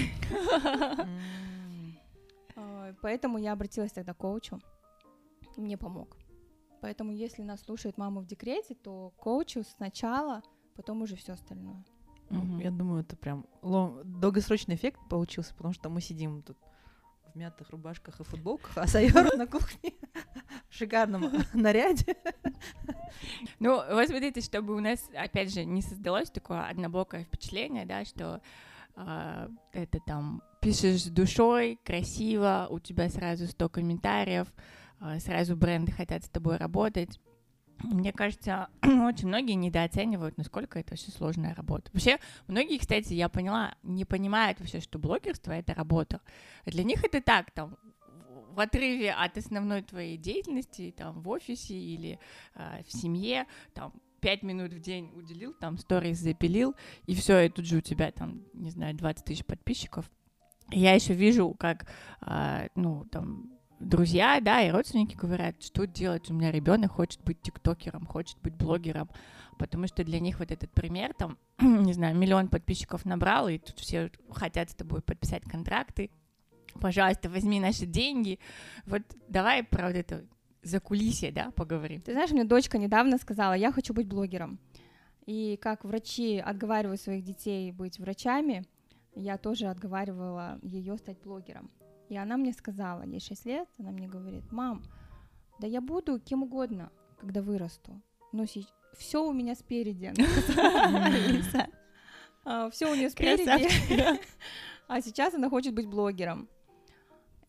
[3.01, 4.59] Поэтому я обратилась тогда к коучу.
[5.57, 6.17] и Мне помог.
[6.81, 10.43] Поэтому, если нас слушает мама в декрете, то коучу сначала,
[10.75, 11.85] потом уже все остальное.
[12.31, 16.57] Я думаю, это прям долгосрочный эффект получился, потому что мы сидим тут
[17.33, 19.93] в мятых рубашках и футболках, а Сайор на кухне
[20.69, 22.17] в шикарном наряде.
[23.59, 28.41] Ну, вот смотрите, чтобы у нас, опять же, не создалось такое однобокое впечатление, да, что
[28.95, 34.49] а, это там пишешь душой, красиво, у тебя сразу 100 комментариев,
[35.01, 37.21] а, сразу бренды хотят с тобой работать.
[37.81, 41.91] Мне кажется, очень многие недооценивают, насколько это вообще сложная работа.
[41.93, 46.21] Вообще, многие, кстати, я поняла, не понимают вообще, что блогерство— это работа.
[46.65, 47.77] Для них это так, там,
[48.55, 52.19] в отрыве от основной твоей деятельности, там, в офисе или
[52.55, 57.49] а, в семье, там, пять минут в день уделил, там, сторис запилил, и все, и
[57.49, 60.11] тут же у тебя, там, не знаю, 20 тысяч подписчиков.
[60.71, 61.87] Я еще вижу, как,
[62.21, 67.41] а, ну, там, друзья, да, и родственники говорят, что делать, у меня ребенок хочет быть
[67.43, 69.09] тиктокером, хочет быть блогером,
[69.59, 73.79] потому что для них вот этот пример, там, не знаю, миллион подписчиков набрал, и тут
[73.79, 76.11] все хотят с тобой подписать контракты,
[76.81, 78.39] пожалуйста, возьми наши деньги.
[78.87, 80.25] Вот давай про вот это
[80.63, 82.01] закулисье, да, поговорим.
[82.01, 84.59] Ты знаешь, мне дочка недавно сказала, я хочу быть блогером.
[85.27, 88.65] И как врачи отговаривают своих детей быть врачами,
[89.15, 91.71] я тоже отговаривала ее стать блогером.
[92.13, 94.83] И она мне сказала, ей 6 лет, она мне говорит, мам,
[95.59, 98.03] да я буду кем угодно, когда вырасту.
[98.33, 98.45] Но
[98.93, 100.13] все у меня спереди.
[102.71, 104.21] Все у нее спереди.
[104.89, 106.51] А сейчас она хочет быть блогером.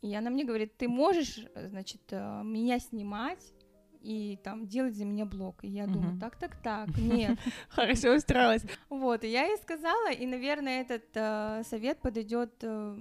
[0.01, 3.53] И она мне говорит, ты можешь, значит, э, меня снимать
[3.99, 5.61] и там делать за меня блог.
[5.65, 7.37] И я думаю, так, так, так, нет.
[7.67, 8.63] Хорошо устроилась.
[8.87, 12.97] Вот, и я ей сказала, и, наверное, этот э, совет подойдет э,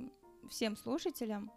[0.52, 1.50] всем слушателям.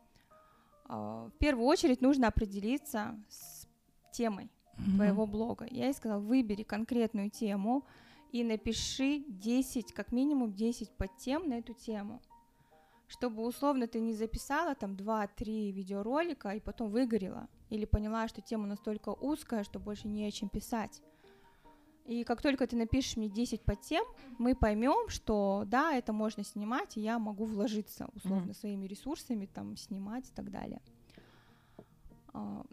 [0.90, 3.68] Э, в первую очередь нужно определиться с
[4.12, 4.50] темой
[4.96, 5.68] твоего блога.
[5.70, 7.86] Я ей сказала, выбери конкретную тему
[8.32, 12.22] и напиши 10, как минимум 10 подтем на эту тему.
[13.08, 18.66] чтобы условно ты не записала там 2-3 видеоролика и потом выгорела, или поняла, что тема
[18.66, 21.04] настолько узкая, что больше не о чем писать.
[22.06, 24.04] И как только ты напишешь мне 10 подтем,
[24.38, 29.76] мы поймем, что да, это можно снимать, и я могу вложиться условно своими ресурсами, там,
[29.76, 30.82] снимать и так далее.
[32.34, 32.64] А,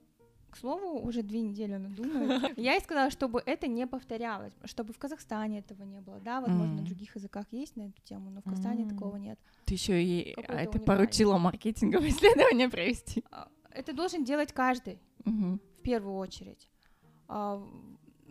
[0.50, 2.52] к слову, уже две недели она думает.
[2.58, 6.20] Я ей сказала, чтобы это не повторялось, чтобы в Казахстане этого не было.
[6.20, 9.38] Да, возможно, на других языках есть на эту тему, но в Казахстане такого нет.
[9.64, 13.24] Ты еще и а это поручила маркетинговое исследование провести.
[13.30, 16.68] А, это должен делать каждый в первую очередь.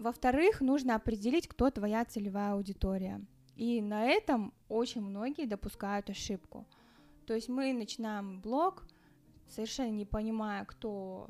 [0.01, 3.23] Во-вторых, нужно определить, кто твоя целевая аудитория.
[3.55, 6.65] И на этом очень многие допускают ошибку.
[7.27, 8.87] То есть мы начинаем блог,
[9.47, 11.29] совершенно не понимая, кто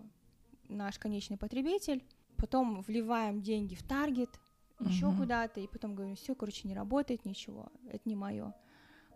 [0.69, 2.01] наш конечный потребитель,
[2.37, 4.39] потом вливаем деньги в таргет,
[4.79, 5.17] еще uh-huh.
[5.17, 8.53] куда-то, и потом говорим, все, короче, не работает ничего, это не мое.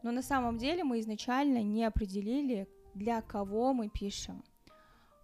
[0.03, 4.43] Но на самом деле мы изначально не определили, для кого мы пишем.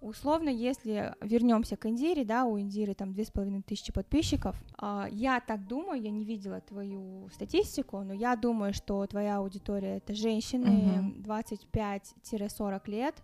[0.02, 5.08] Условно, если вернемся к Индире, да, у Индиры там две с половиной тысячи подписчиков, а,
[5.12, 10.16] я так думаю, я не видела твою статистику, но я думаю, что твоя аудитория это
[10.16, 12.12] женщины uh-huh.
[12.24, 13.24] 25-40 лет,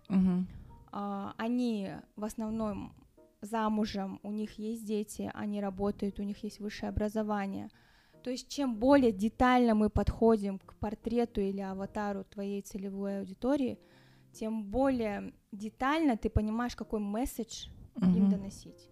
[0.92, 2.92] а, они в основном
[3.40, 7.70] замужем, у них есть дети, они работают, у них есть высшее образование.
[8.22, 13.80] То есть чем более детально мы подходим к портрету или аватару твоей целевой аудитории,
[14.32, 18.16] тем более детально ты понимаешь, какой месседж mm-hmm.
[18.16, 18.88] им доносить.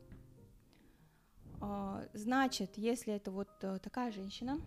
[1.61, 4.61] А, значит, если это вот а, такая женщина,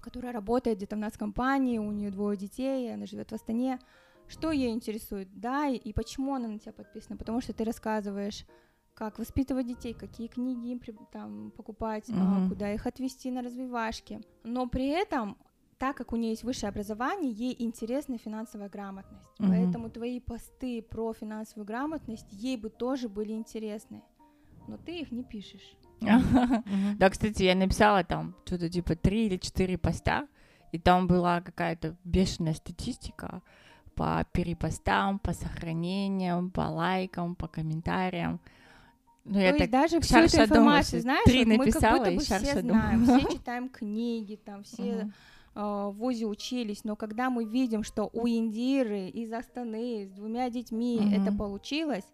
[0.00, 3.78] которая работает где-то в нас компании, у нее двое детей, она живет в Астане,
[4.26, 8.46] что ее интересует, да, и, и почему она на тебя подписана, потому что ты рассказываешь
[8.94, 12.48] как воспитывать детей, какие книги им там покупать, mm-hmm.
[12.48, 14.20] куда их отвести на развивашки.
[14.44, 15.36] Но при этом,
[15.78, 19.28] так как у нее есть высшее образование, ей интересна финансовая грамотность.
[19.38, 19.48] Mm-hmm.
[19.48, 24.02] Поэтому твои посты про финансовую грамотность ей бы тоже были интересны.
[24.66, 25.76] Но ты их не пишешь.
[26.98, 30.26] Да, кстати, я написала там что-то типа три или четыре поста,
[30.72, 33.42] и там была какая-то бешеная статистика
[33.94, 38.40] по перепостам, по сохранениям, по лайкам, по комментариям.
[39.24, 42.60] Ну, я так даже всю эту информацию, знаешь, три вот мы как будто бы все
[42.60, 45.10] знаем, все читаем книги, там, все.
[45.54, 50.98] В ВУЗе учились, но когда мы видим, что у Индиры из Астаны с двумя детьми
[50.98, 51.22] uh-huh.
[51.22, 52.04] это получилось,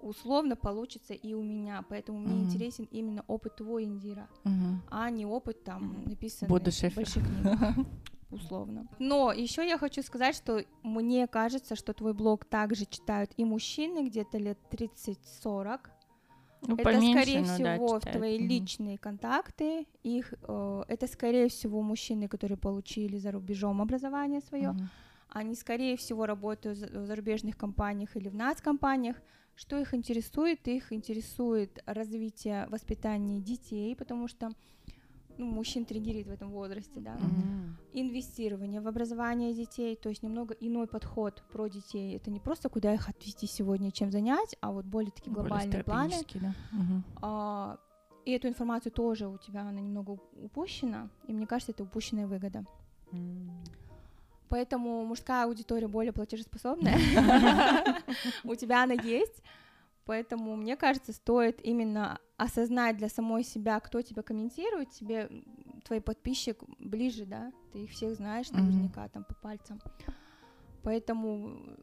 [0.00, 2.28] условно получится и у меня, поэтому uh-huh.
[2.28, 4.76] мне интересен именно опыт твой, Индира, uh-huh.
[4.90, 7.86] а не опыт там написанный Буду в больших книгах.
[8.32, 8.88] условно.
[8.98, 14.08] Но еще я хочу сказать, что мне кажется, что твой блог также читают и мужчины
[14.08, 15.80] где-то лет 30-40,
[16.66, 19.86] ну, это, поменьше, скорее ну, всего, да, в твои mm личные контакты.
[20.02, 24.70] Их, э, это, скорее всего, мужчины, которые получили за рубежом образование свое.
[24.70, 24.86] mm
[25.28, 29.16] Они, скорее всего, работают в зарубежных компаниях или в нас-компаниях.
[29.54, 30.68] Что их интересует?
[30.68, 34.50] Их интересует развитие воспитания детей, потому что
[35.38, 38.00] ну, мужчин триггерит в этом возрасте, да, mm-hmm.
[38.00, 42.16] инвестирование в образование детей, то есть немного иной подход про детей.
[42.16, 45.84] Это не просто куда их отвести сегодня, чем занять, а вот более такие глобальные более
[45.84, 46.14] планы.
[46.34, 46.54] Да?
[46.72, 47.02] Mm-hmm.
[47.22, 47.78] А,
[48.24, 52.64] и эту информацию тоже у тебя она немного упущена, и мне кажется, это упущенная выгода.
[53.10, 53.50] Mm.
[54.52, 56.98] Поэтому мужская аудитория более платежеспособная.
[58.44, 59.42] У тебя она есть.
[60.04, 65.30] Поэтому, мне кажется, стоит именно осознать для самой себя, кто тебя комментирует, тебе
[65.84, 69.10] твой подписчик ближе, да, ты их всех знаешь наверняка mm-hmm.
[69.10, 69.80] там по пальцам.
[70.82, 71.76] Поэтому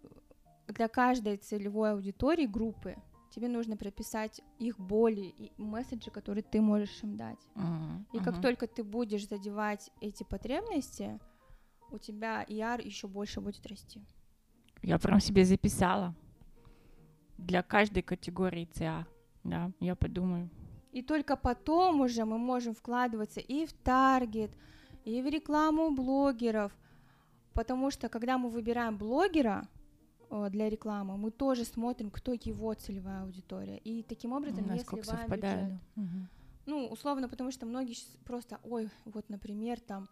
[0.68, 2.98] для каждой целевой аудитории группы
[3.34, 7.40] тебе нужно прописать их боли и месседжи, которые ты можешь им дать.
[7.56, 8.42] Uh-huh, и как uh-huh.
[8.42, 11.20] только ты будешь задевать эти потребности,
[11.92, 14.02] у тебя ER еще больше будет расти.
[14.82, 16.16] Я прям себе записала
[17.46, 19.06] для каждой категории ЦА.
[19.44, 20.50] Да, я подумаю.
[20.92, 24.52] И только потом уже мы можем вкладываться и в таргет,
[25.06, 26.72] и в рекламу блогеров,
[27.54, 29.68] потому что когда мы выбираем блогера
[30.30, 35.30] э, для рекламы, мы тоже смотрим, кто его целевая аудитория, и таким образом не сливаем
[35.30, 35.80] бюджет.
[35.96, 36.28] Угу.
[36.66, 40.08] Ну, условно, потому что многие просто, ой, вот, например, там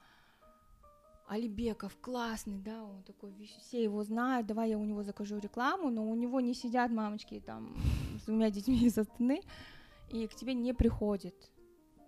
[1.28, 6.10] Алибеков классный, да, он такой, все его знают, давай я у него закажу рекламу, но
[6.10, 7.76] у него не сидят мамочки там
[8.22, 9.42] с двумя детьми из Астаны,
[10.10, 11.52] и к тебе не приходит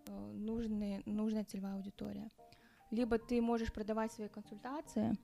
[0.08, 2.32] э, нужные, нужная целевая аудитория.
[2.92, 5.18] Либо ты можешь продавать свои консультации,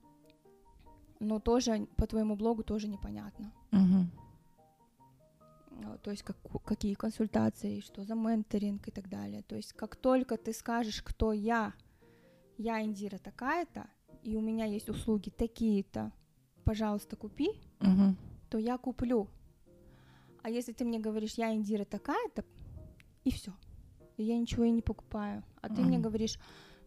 [1.20, 3.54] но тоже по твоему блогу тоже непонятно.
[3.72, 4.08] Uh-huh.
[6.04, 9.42] То есть как, какие консультации, что за менторинг и так далее.
[9.44, 11.74] То есть как только ты скажешь, кто я,
[12.58, 13.88] я Индира такая-то,
[14.24, 16.12] и у меня есть услуги такие-то,
[16.64, 18.18] пожалуйста, купи, Мгм.
[18.50, 19.28] то я куплю.
[20.42, 22.44] А если ты мне говоришь, я Индира такая-то,
[23.24, 23.52] и все.
[24.18, 25.44] Я ничего и не покупаю.
[25.62, 26.40] А ты мне говоришь,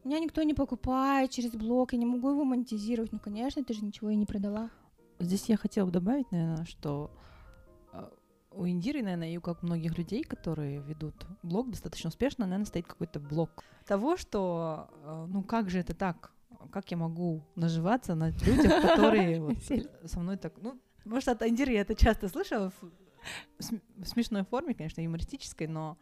[0.05, 3.13] меня никто не покупает через блог, я не могу его монетизировать.
[3.13, 4.71] Ну, конечно, ты же ничего и не продала.
[5.19, 7.11] Здесь я хотела бы добавить, наверное, что
[8.51, 12.87] у Индиры, наверное, и у как многих людей, которые ведут блог достаточно успешно, наверное, стоит
[12.87, 16.33] какой-то блок того, что, э, ну как же это так?
[16.73, 19.57] Как я могу наживаться на людях, которые
[20.07, 20.55] со мной так...
[20.61, 25.67] Ну, может, от Индиры я это часто слышала в см- в смешной форме, конечно, юмористической,
[25.67, 25.99] но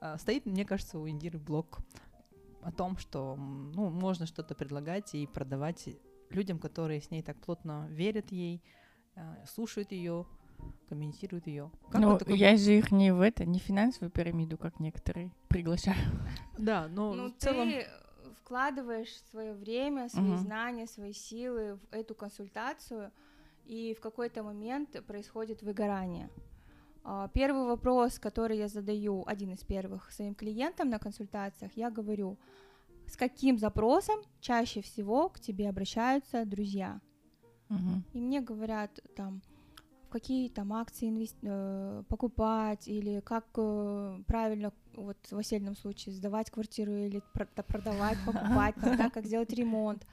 [0.00, 1.78] э, стоит, мне кажется, у Индиры блог
[2.62, 5.88] о том, что ну, можно что-то предлагать и продавать
[6.30, 8.62] людям, которые с ней так плотно верят ей,
[9.14, 10.26] э, слушают ее,
[10.88, 11.70] комментируют ее.
[11.92, 15.96] Ну, я же их не в это, не в финансовую пирамиду, как некоторые приглашаю.
[16.58, 17.68] Да, но Ну, в целом...
[17.68, 17.86] ты
[18.42, 20.38] вкладываешь свое время, свои Мгм.
[20.38, 23.10] знания, свои силы в эту консультацию,
[23.64, 26.30] и в какой-то момент происходит выгорание.
[27.04, 32.38] А, Первый вопрос, который я задаю, один из первых своим клиентам на консультациях, я говорю,
[33.06, 37.00] с каким запросом чаще всего к тебе обращаются друзья?
[37.68, 38.04] Мгм.
[38.12, 39.42] И мне говорят там,
[40.16, 46.50] какие там акции инвес- э, покупать, или как э, правильно, вот в осельном случае, сдавать
[46.50, 50.06] квартиру или про- да, продавать, покупать, там, как сделать ремонт.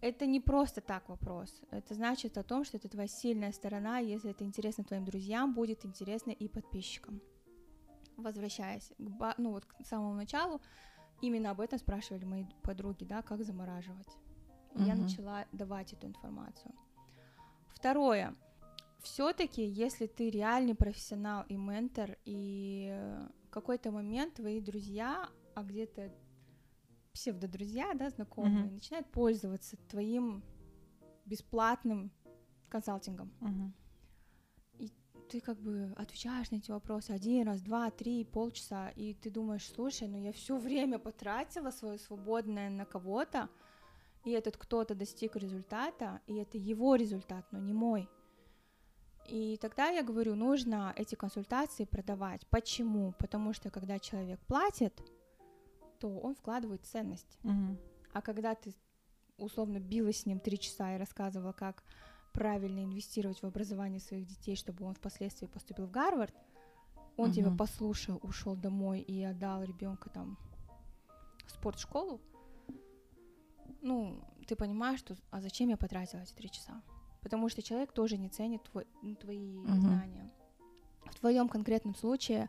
[0.00, 1.60] Это не просто так вопрос.
[1.72, 5.84] Это значит о том, что это твоя сильная сторона, если это интересно твоим друзьям, будет
[5.84, 7.20] интересно и подписчикам.
[8.16, 10.60] Возвращаясь к, ну, вот к самому началу,
[11.22, 14.16] именно об этом спрашивали мои подруги, да, как замораживать.
[14.76, 15.02] И я Мгм.
[15.02, 16.72] начала давать эту информацию.
[17.74, 18.34] Второе.
[19.02, 25.62] Все-таки, если ты реальный профессионал и ментор, и э, в какой-то момент твои друзья, а
[25.62, 26.12] где-то
[27.12, 28.74] псевдодрузья, да, знакомые, Мгм.
[28.74, 30.42] начинают пользоваться твоим
[31.24, 32.10] бесплатным
[32.68, 33.32] консалтингом.
[33.40, 33.74] Мгм.
[35.30, 39.64] Ты как бы отвечаешь на эти вопросы один раз, два, три, полчаса, и ты думаешь,
[39.70, 43.48] слушай, ну я все время потратила свое свободное на кого-то,
[44.24, 48.08] и этот кто-то достиг результата, и это его результат, но не мой.
[49.30, 52.44] И тогда я говорю, нужно эти консультации продавать.
[52.48, 53.12] Почему?
[53.12, 55.00] Потому что когда человек платит,
[56.00, 57.38] то он вкладывает ценность.
[57.44, 57.78] Мгм.
[58.12, 58.74] А когда ты
[59.38, 61.84] условно билась с ним три часа и рассказывала, как
[62.32, 66.34] правильно инвестировать в образование своих детей, чтобы он впоследствии поступил в Гарвард,
[67.16, 67.56] он тебя Мгм.
[67.56, 70.38] послушал, ушел домой и отдал ребенка там
[71.46, 72.20] в спортшколу,
[73.80, 76.82] ну, ты понимаешь, что а зачем я потратила эти три часа?
[77.22, 78.86] Потому что человек тоже не ценит твой,
[79.20, 79.80] твои Мгм.
[79.80, 80.30] знания.
[81.04, 82.48] В твоем конкретном случае,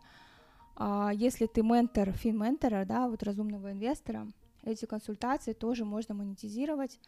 [0.75, 4.27] а, если ты ментор, фин-ментора, да, вот разумного инвестора,
[4.63, 6.99] эти консультации тоже можно монетизировать.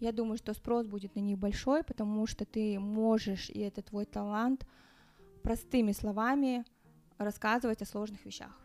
[0.00, 4.04] Я думаю, что спрос будет на них большой, потому что ты можешь, и это твой
[4.04, 4.66] талант,
[5.42, 6.64] простыми словами
[7.18, 8.58] рассказывать о сложных вещах.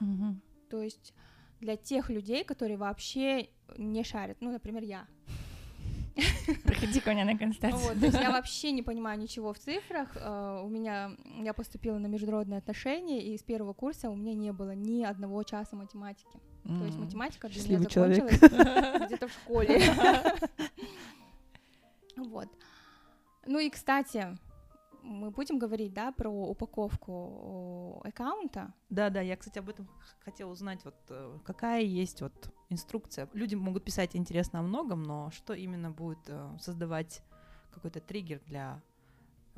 [0.00, 0.40] Мгм.
[0.70, 1.14] То есть
[1.60, 5.06] для тех людей, которые вообще не шарят, ну, например, я.
[6.64, 7.80] Приходи ко мне на консультацию.
[7.80, 10.10] Вот, то есть я вообще не понимаю ничего в цифрах.
[10.16, 14.52] Э, У меня я поступила на международные отношения, и с первого курса у меня не
[14.52, 16.38] было ни одного часа математики.
[16.64, 18.30] То есть математика для Счастливый меня человек.
[18.30, 19.80] закончилась где-то в школе.
[22.16, 22.48] Вот.
[23.46, 24.36] Ну и, кстати,
[25.02, 28.72] мы будем говорить, да, про упаковку аккаунта.
[28.88, 29.88] Да, да, я, кстати, об этом
[30.20, 33.28] хотела узнать, вот э, какая есть вот инструкция.
[33.32, 37.22] Люди могут писать интересно о многом, но что именно будет э, создавать
[37.72, 38.80] какой-то триггер для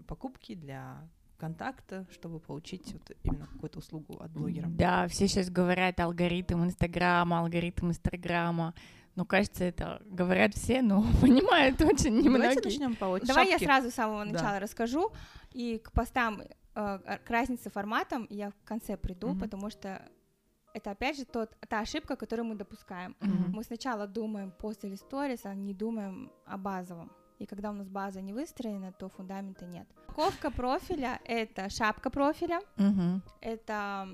[0.06, 4.66] покупки, для контакта, чтобы получить вот именно какую-то услугу от блогера.
[4.68, 8.74] Да, все сейчас говорят алгоритм Инстаграма, алгоритм Инстаграма.
[9.16, 12.62] Ну, кажется, это говорят все, но понимают очень Давайте немногие.
[12.64, 13.66] начнем по вот Давай я шапке.
[13.66, 14.32] сразу с самого Да.
[14.32, 15.12] начала расскажу,
[15.52, 16.42] и к постам,
[16.74, 19.40] э, к разнице форматом я в конце приду, Мгм.
[19.40, 20.02] потому что
[20.72, 23.14] это опять же тот, та ошибка, которую мы допускаем.
[23.20, 23.52] Мгм.
[23.52, 27.12] Мы сначала думаем пост или сторис, а не думаем о базовом.
[27.38, 29.86] И когда у нас база не выстроена, то фундамента нет.
[30.08, 33.22] Упаковка профиля— это шапка профиля, Мгм.
[33.40, 34.08] это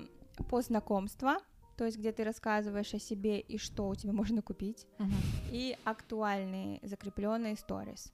[0.49, 1.37] пост знакомства,
[1.77, 5.13] то есть где ты рассказываешь о себе и что у тебя можно купить, Мгм,
[5.51, 8.11] и актуальные закрепленные сторис.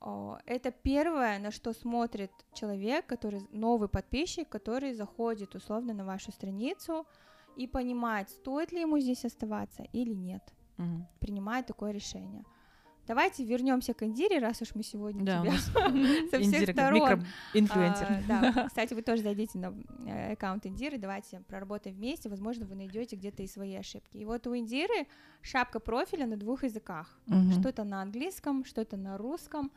[0.00, 6.30] О, Это первое, на что смотрит человек, который новый подписчик, который заходит условно на вашу
[6.32, 7.04] страницу
[7.56, 10.42] и понимает, стоит ли ему здесь оставаться или нет,
[10.76, 11.06] Мгм.
[11.20, 12.44] принимает такое решение.
[13.08, 15.58] Давайте вернемся к Индире, раз уж мы сегодня Да, тебя
[16.30, 17.24] со всех сторон.
[17.54, 18.06] микроинфлюенсер.
[18.06, 19.74] А, да, кстати, вы тоже зайдите на
[20.06, 24.18] э, аккаунт Индиры, давайте проработаем вместе, возможно, вы найдете где-то и свои ошибки.
[24.18, 25.06] И вот у Индиры
[25.40, 27.18] шапка профиля на двух языках.
[27.58, 29.72] Что-то на английском, что-то на русском,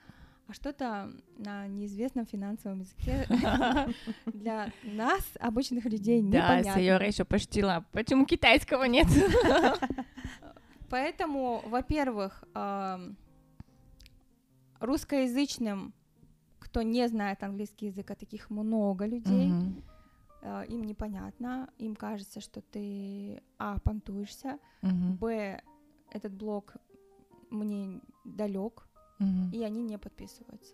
[0.48, 3.26] а что-то на неизвестном финансовом языке
[4.26, 6.74] для нас, обычных людей, Да, непонятно.
[6.74, 7.86] Сайора еще пошутила.
[7.94, 9.08] Почему китайского нет?
[10.92, 12.44] Поэтому, во-первых,
[14.82, 15.94] русскоязычным,
[16.60, 19.54] кто не знает английский язык, а таких много людей,
[20.44, 25.16] а, им непонятно, им кажется, что ты, а, понтуешься, Мгм.
[25.16, 25.62] б,
[26.12, 26.74] этот блог
[27.52, 28.88] мне далек,
[29.20, 29.52] Мгм.
[29.52, 30.74] и они не подписываются.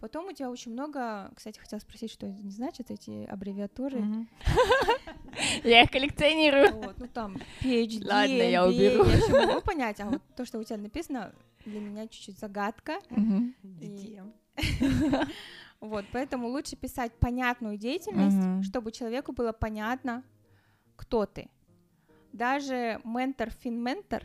[0.00, 4.04] Потом у тебя очень много, кстати, хотела спросить, что это не значит, эти аббревиатуры.
[5.64, 6.93] Я их коллекционирую.
[7.14, 9.04] Там PhD, Ладно, я MBA, уберу.
[9.04, 11.32] я ещё могу понять, а вот то, что у тебя написано,
[11.64, 12.98] для меня чуть-чуть загадка.
[15.80, 20.22] Вот, поэтому лучше писать понятную деятельность, чтобы человеку было понятно,
[20.96, 21.48] кто ты.
[22.32, 24.24] Даже ментор, финментор,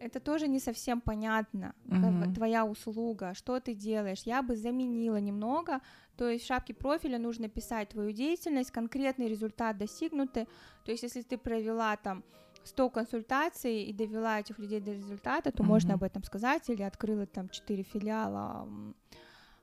[0.00, 2.34] это тоже не совсем понятно, Мгм.
[2.34, 4.22] твоя услуга, что ты делаешь.
[4.24, 5.80] Я бы заменила немного,
[6.16, 10.48] то есть в шапке профиля нужно писать твою деятельность, конкретный результат достигнутый.
[10.84, 12.24] То есть если ты провела там
[12.64, 15.98] 100 консультаций и довела этих людей до результата, то можно Мгм.
[15.98, 18.68] об этом сказать, или открыла там 4 филиала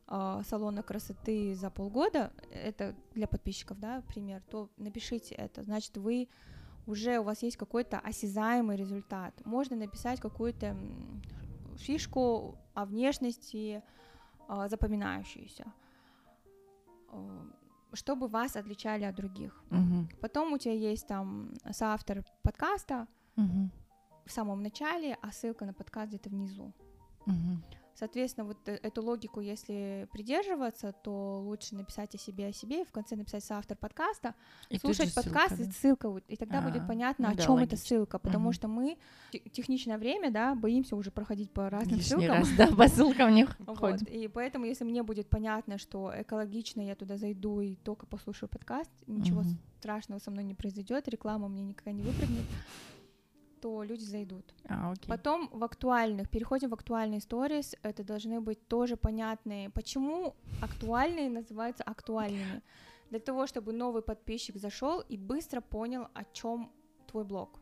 [0.08, 6.28] а, салона красоты за полгода, это для подписчиков, да, пример, то напишите это, значит, вы
[6.88, 9.34] уже у вас есть какой-то осязаемый результат.
[9.46, 10.76] Можно написать какую-то
[11.78, 13.84] фишку о внешности
[14.48, 15.66] а, запоминающуюся,
[17.10, 17.46] а,
[17.94, 19.62] чтобы вас отличали от других.
[19.70, 20.10] Мгм.
[20.22, 23.72] Потом у тебя есть там соавтор подкаста Мгм.
[24.26, 26.74] в самом начале, а ссылка на подкаст где-то внизу.
[27.26, 27.64] Мгм.
[28.00, 32.86] Соответственно, вот э- эту логику, если придерживаться, то лучше написать о себе, о себе, и
[32.86, 34.36] в конце написать соавтор подкаста,
[34.70, 35.64] И слушать же ссылка, подкаст, да?
[35.64, 38.54] и ссылка, и тогда будет А, понятно, ну о да, чем эта ссылка, потому Мгм.
[38.54, 38.98] что мы
[39.32, 42.38] те- техничное время, да, боимся уже проходить по разным Лишний ссылкам.
[42.38, 46.94] раз, да, по ссылкам не Вот, и поэтому, если мне будет понятно, что экологично я
[46.96, 49.42] туда зайду и только послушаю подкаст, ничего
[49.80, 52.46] страшного со мной не произойдет, реклама мне никогда не выпрыгнет,
[53.62, 54.54] то люди зайдут.
[54.70, 55.08] А, окей.
[55.10, 59.70] Потом в актуальных, переходим в актуальные сторис, это должны быть тоже понятные.
[59.70, 62.62] Почему актуальные называются актуальными?
[63.10, 66.72] Для того, чтобы новый подписчик зашел и быстро понял, о чем
[67.08, 67.60] твой блог.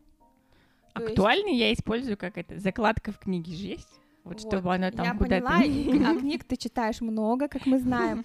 [0.94, 4.00] То есть- Актуальный я использую как это, закладка в книге же есть?
[4.26, 5.46] Вот, Вот, чтобы она там Я куда-то...
[5.46, 8.24] поняла, и, а книг ты читаешь много, как мы знаем,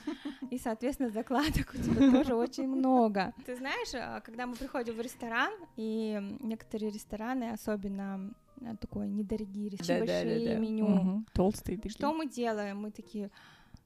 [0.49, 3.34] и, соответственно, закладок у тебя тоже очень много.
[3.45, 9.70] Ты знаешь, а, когда мы приходим в ресторан, и некоторые рестораны, особенно а, такое недорогие
[9.70, 11.26] рестораны, большие меню, Мгм.
[11.34, 11.91] Толстые такие.
[11.91, 12.82] что мы делаем?
[12.82, 13.30] Мы такие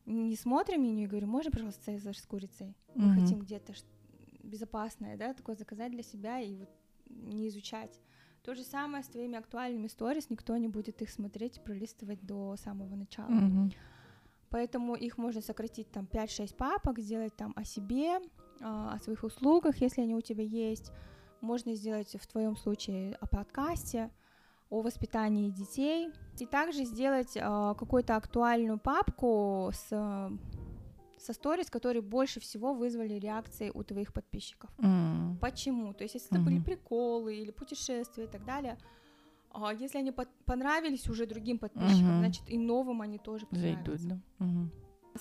[0.05, 2.73] не смотрим меню и говорим, можно, пожалуйста, цезарь с курицей?
[2.93, 3.73] Мы хотим где-то
[4.41, 6.69] безопасное, да, такое заказать для себя и вот
[7.09, 7.99] не изучать.
[8.45, 12.95] То же самое с твоими актуальными сторис, никто не будет их смотреть, пролистывать до самого
[12.95, 13.27] начала.
[13.27, 13.71] Мгм.
[14.51, 18.19] Поэтому их можно сократить там 5-6 папок, сделать там о себе,
[18.61, 20.91] а, о своих услугах, если они у тебя есть.
[21.41, 24.11] Можно сделать в твоем случае о подкасте,
[24.69, 26.11] о воспитании детей.
[26.37, 29.89] И также сделать а, какую-то актуальную папку с,
[31.25, 34.69] со сторис, которые больше всего вызвали реакции у твоих подписчиков.
[34.79, 35.37] М.
[35.41, 35.93] Почему?
[35.93, 36.63] То есть, если это были Мгм.
[36.65, 38.77] приколы или путешествия и так далее,
[39.51, 42.19] а, если они под- понравились уже другим подписчикам, Мгм.
[42.19, 44.07] значит и новым они тоже Зайдут, понравятся.
[44.07, 44.19] да.
[44.45, 44.71] Мгм.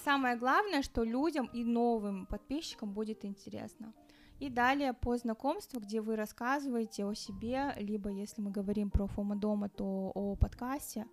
[0.04, 3.92] Самое главное, что людям и новым подписчикам будет интересно.
[4.42, 9.36] И далее по знакомству, где вы рассказываете о себе, либо если мы говорим про Фома
[9.36, 11.06] Дома, то о подкасте.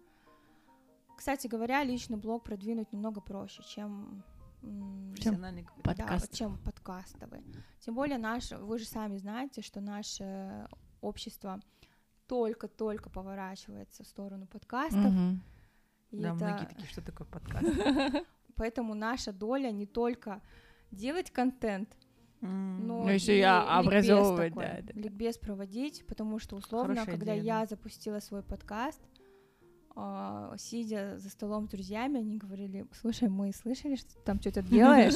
[1.15, 4.23] Кстати говоря, личный блог продвинуть немного проще, чем
[4.63, 5.89] м, Профессиональный какой-то.
[5.95, 6.33] да, Подкаст.
[6.33, 7.43] чем подкастовые.
[7.79, 10.67] Тем более наш, вы же сами знаете, что наше
[11.01, 11.59] общество
[12.27, 15.11] только-только поворачивается в сторону подкастов.
[15.11, 15.41] Мгм.
[16.11, 17.65] и Да, это- многие такие, что такое подкаст?
[18.55, 20.41] Поэтому наша доля не только
[20.91, 21.95] делать контент,
[22.41, 27.33] но и а- ликбез образовывать, такой, да, да, ликбез проводить, потому что условно, Хорошая когда
[27.37, 27.65] идея, я да.
[27.67, 28.99] запустила свой подкаст,
[30.57, 35.15] сидя за столом с друзьями, они говорили, слушай, мы слышали, что ты там что-то делаешь,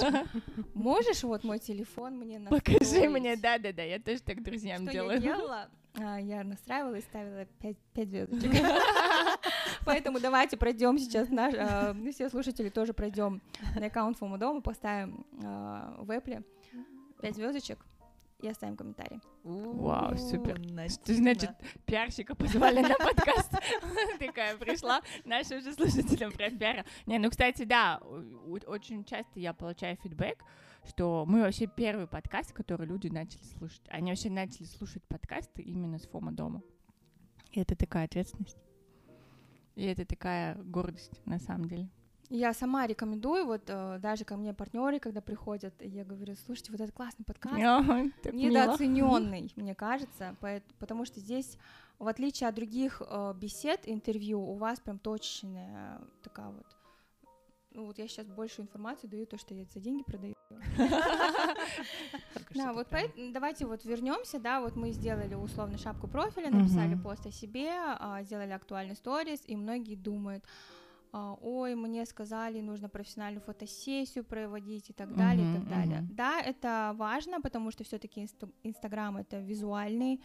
[0.73, 5.13] можешь вот мой телефон мне Покажи настроить?» мне, да-да-да, я тоже так друзьям Что делаю.
[5.13, 5.69] я делала?
[5.97, 7.45] А, Я настраивала и ставила
[7.93, 8.51] 5, звездочек.
[9.85, 13.41] Поэтому давайте пройдем сейчас наш, а, мы все слушатели тоже пройдем
[13.79, 16.43] на аккаунт Фома Дома, поставим а, в Apple
[17.21, 17.79] 5 звездочек
[18.45, 19.19] и оставим комментарий.
[19.43, 20.59] Вау, супер.
[20.89, 21.51] Что значит,
[21.85, 23.51] пиарщика позвали на подкаст?
[24.19, 26.85] Такая пришла, нашим же слушателям про пиар.
[27.05, 28.01] Не, ну, кстати, да,
[28.67, 30.43] очень часто я получаю фидбэк,
[30.87, 33.81] что мы вообще первый подкаст, который люди начали слушать.
[33.89, 36.61] Они вообще начали слушать подкасты именно с Фома дома.
[37.51, 38.57] И это такая ответственность.
[39.75, 41.89] И это такая гордость, на самом деле.
[42.29, 46.81] Я сама рекомендую, вот э, даже ко мне партнеры, когда приходят, я говорю, слушайте, вот
[46.81, 47.57] этот классный подкаст,
[48.33, 50.35] недооцененный, мне кажется,
[50.79, 51.57] потому что здесь,
[51.99, 56.65] в отличие от других э, бесед, интервью, у вас прям точечная такая вот.
[57.71, 60.35] Ну вот я сейчас больше информации даю, то, что я за деньги продаю.
[62.53, 62.87] Да, вот
[63.33, 67.69] давайте вот вернемся, да, вот мы сделали условно шапку профиля, написали пост о себе,
[67.99, 70.45] а, сделали актуальный сторис, и многие думают,
[71.41, 76.01] ой, мне сказали, нужно профессиональную фотосессию проводить и так далее, и Мгм, так далее.
[76.01, 76.15] мгм.
[76.15, 78.27] Да, это важно, потому что все-таки
[78.63, 80.21] Инстаграм это визуальный,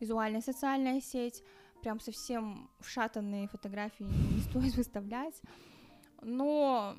[0.00, 1.42] визуальная социальная сеть,
[1.82, 5.40] прям совсем вшатанные фотографии не стоит выставлять,
[6.22, 6.96] но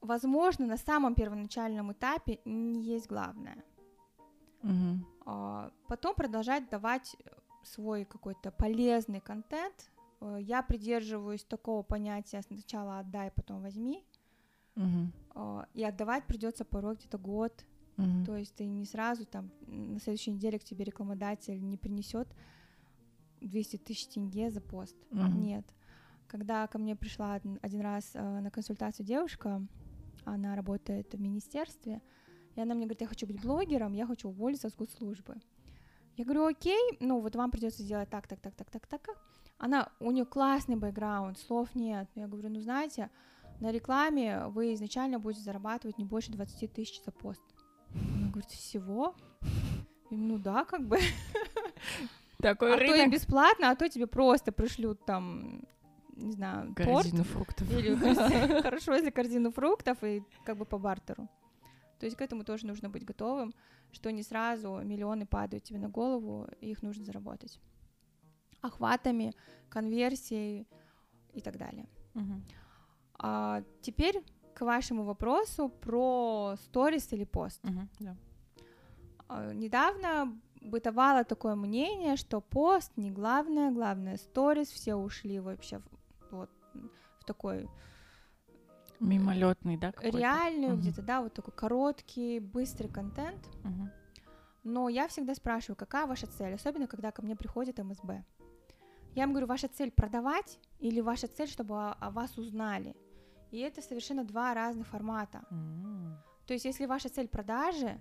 [0.00, 3.56] возможно, на самом первоначальном этапе не есть главное.
[5.26, 7.16] А, Потом продолжать давать
[7.62, 9.90] свой какой-то полезный контент.
[10.24, 14.04] Э, Я придерживаюсь такого понятия сначала отдай, потом возьми.
[15.34, 17.64] А, И отдавать придется порой где-то год.
[17.96, 18.24] Мгм.
[18.24, 22.28] То есть ты не сразу там на следующей неделе к тебе рекламодатель не принесет
[23.40, 24.96] 200 тысяч тенге за пост.
[25.10, 25.42] Мгм.
[25.42, 25.64] Нет.
[26.26, 29.62] Когда ко мне пришла один, один раз э, на консультацию девушка,
[30.24, 32.00] она работает в министерстве,
[32.56, 35.36] и она мне говорит, я хочу быть блогером, я хочу уволиться с госслужбы.
[36.16, 39.18] Я говорю, окей, ну вот вам придется сделать так, так, так, так, так, так.
[39.58, 42.08] Она, у нее классный бэкграунд, слов нет.
[42.14, 43.10] Я говорю, ну знаете,
[43.60, 47.42] на рекламе вы изначально будете зарабатывать не больше 20 тысяч за пост.
[47.94, 49.14] Она говорит, всего?
[50.10, 50.98] Ну да, как бы.
[52.38, 53.12] Такой А то и рынок.
[53.12, 55.62] бесплатно, а то тебе просто пришлют там,
[56.16, 57.04] не знаю, торт.
[57.04, 57.70] Корзину фруктов.
[57.72, 57.94] Или
[58.60, 61.28] хорошо, если корзину фруктов и как бы по бартеру.
[62.00, 63.54] То есть к этому тоже нужно быть готовым,
[63.92, 67.60] что не сразу миллионы падают тебе на голову, и их нужно заработать.
[68.64, 69.32] Охватами,
[69.68, 70.66] конверсией
[71.34, 71.86] и так далее.
[72.14, 72.44] Мгм.
[73.18, 74.22] А теперь
[74.54, 77.62] к вашему вопросу про сторис или пост.
[77.64, 78.16] Мгм, да.
[79.28, 85.84] А, Недавно бытовало такое мнение, что пост не главное, главное сторис, все ушли вообще в,
[86.30, 86.50] вот,
[87.20, 87.68] в такой
[89.00, 89.92] Мимолетный, да?
[89.92, 90.16] какой-то?
[90.16, 90.80] реальную, Мгм.
[90.80, 93.46] где-то, да, вот такой короткий, быстрый контент.
[93.64, 93.90] Мгм.
[94.62, 98.24] Но я всегда спрашиваю, какая ваша цель, особенно когда ко мне приходит МСБ.
[99.14, 102.96] Я им говорю, ваша цель продавать или ваша цель, чтобы о, о вас узнали?
[103.50, 105.44] И это совершенно два разных формата.
[105.50, 106.18] М.
[106.46, 108.00] То есть, если ваша цель продажи,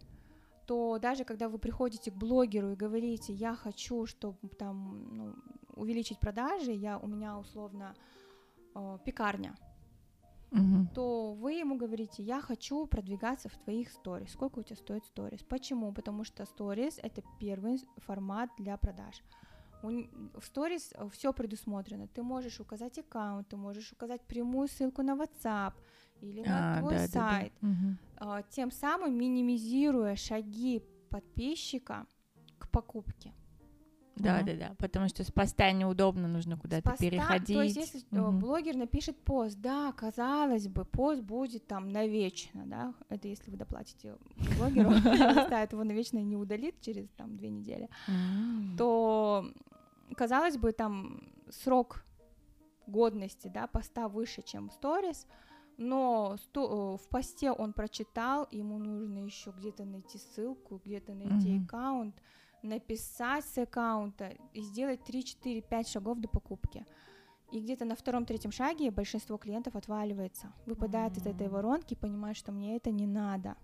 [0.65, 5.35] то даже когда вы приходите к блогеру и говорите, я хочу, чтобы там ну,
[5.75, 7.95] увеличить продажи, я у меня условно
[8.75, 9.55] э, пекарня,
[10.51, 10.87] Мгм.
[10.93, 14.31] то вы ему говорите, я хочу продвигаться в твоих сторис.
[14.31, 15.43] Сколько у тебя стоит сторис?
[15.43, 15.91] Почему?
[15.91, 19.23] Потому что сторис это первый формат для продаж.
[19.83, 22.07] В сторис все предусмотрено.
[22.07, 25.73] Ты можешь указать аккаунт, ты можешь указать прямую ссылку на WhatsApp
[26.21, 27.29] или на А, твой да, да, да.
[27.29, 27.97] сайт, Мгм.
[28.17, 32.05] а, тем самым минимизируя шаги подписчика
[32.57, 33.33] к покупке.
[34.15, 34.45] Да, Мгм.
[34.45, 34.75] да, да.
[34.77, 37.55] Потому что с поста неудобно, нужно куда-то поста- переходить.
[37.57, 38.39] То есть, если э, Мгм.
[38.39, 44.15] блогер напишет пост, да, казалось бы, пост будет там навечно, да, это если вы доплатите
[44.55, 44.91] блогеру,
[45.51, 47.89] ставит его навечно и не удалит через там две недели,
[48.77, 49.51] то
[50.15, 52.03] казалось бы, там срок
[52.87, 55.25] годности, да, поста выше, чем в сторис,
[55.77, 61.53] но сто- э, в посте он прочитал, ему нужно еще где-то найти ссылку, где-то найти
[61.55, 61.65] Мгм.
[61.65, 62.15] аккаунт,
[62.61, 66.85] написать с аккаунта и сделать 3, 4, 5 шагов до покупки.
[67.51, 72.75] И где-то на втором-третьем шаге большинство клиентов отваливается, выпадает из этой воронки, понимает, что мне
[72.75, 73.55] это не надо.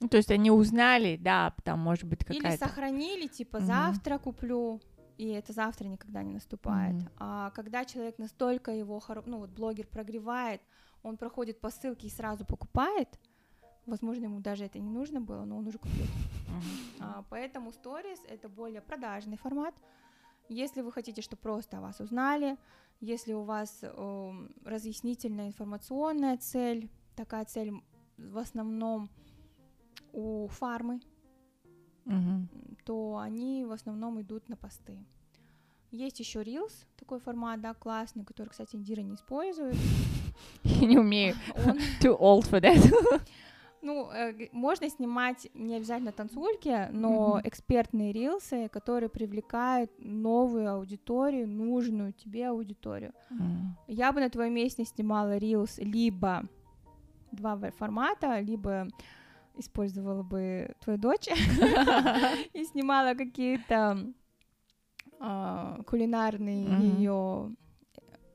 [0.00, 2.66] Ну, то есть они узнали, да, там может быть Или какая-то...
[2.66, 3.66] сохранили, типа, Мгм.
[3.66, 4.80] завтра куплю,
[5.16, 6.94] и это завтра никогда не наступает.
[6.94, 7.08] Мгм.
[7.18, 10.60] А когда человек настолько его, хоро- ну вот блогер прогревает,
[11.02, 13.18] он проходит по ссылке и сразу покупает,
[13.86, 16.06] возможно, ему даже это не нужно было, но он уже купил.
[16.48, 16.64] Мгм.
[17.00, 19.74] А, поэтому сторис это более продажный формат.
[20.48, 22.56] Если вы хотите, чтобы просто о вас узнали,
[23.00, 27.72] если у вас эм, разъяснительная информационная цель, такая цель
[28.16, 29.08] в основном
[30.12, 31.00] у фармы,
[32.04, 32.48] Мгм.
[32.84, 34.98] То они в основном идут на посты.
[35.90, 39.76] Есть еще Reels, такой формат, да, классный, который, кстати, Индира не использует.
[40.64, 41.36] Я не умею.
[41.54, 43.20] Он, Too old for that.
[43.86, 47.46] Ну, э, можно снимать не обязательно танцульки, но Мгм.
[47.46, 53.12] экспертные рилсы, которые привлекают новую аудиторию, нужную тебе аудиторию.
[53.30, 53.76] М.
[53.86, 56.48] Я бы на твоем месте снимала рилс либо
[57.30, 58.88] два формата, либо
[59.56, 61.28] использовала бы твою дочь
[62.52, 64.12] и снимала какие-то
[65.20, 67.54] а, кулинарные ее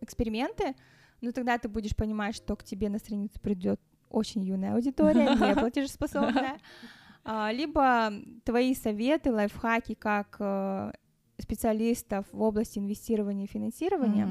[0.01, 0.75] эксперименты,
[1.21, 5.55] но тогда ты будешь понимать, что к тебе на страницу придет очень юная аудитория, не
[5.55, 6.57] платежеспособная.
[7.23, 8.11] А, Либо
[8.43, 10.93] твои советы, лайфхаки как э,
[11.37, 14.25] специалистов в области инвестирования и финансирования.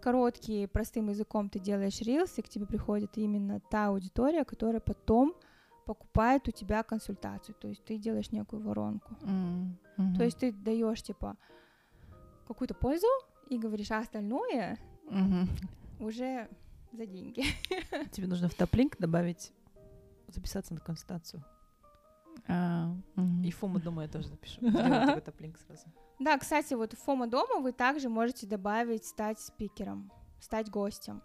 [0.00, 5.34] Короткие, простым языком ты делаешь рилс, и к тебе приходит именно та аудитория, которая потом
[5.86, 7.54] покупает у тебя консультацию.
[7.54, 9.14] То есть ты делаешь некую воронку.
[9.22, 9.78] Мгм.
[10.16, 11.36] То есть ты даешь типа
[12.46, 13.06] какую-то пользу
[13.48, 14.78] и говоришь, а остальное
[15.10, 15.48] Мгм.
[16.00, 16.48] уже
[16.92, 17.44] за деньги.
[18.12, 19.52] Тебе нужно в топ-линк добавить
[20.28, 21.44] записаться на консультацию.
[22.48, 23.42] А, мгм.
[23.44, 24.28] И Фому, думаю, я тоже
[24.60, 25.86] такой топ-линк сразу.
[26.18, 30.10] Да, кстати, вот в Фома дома вы также можете добавить стать спикером,
[30.40, 31.22] стать гостем.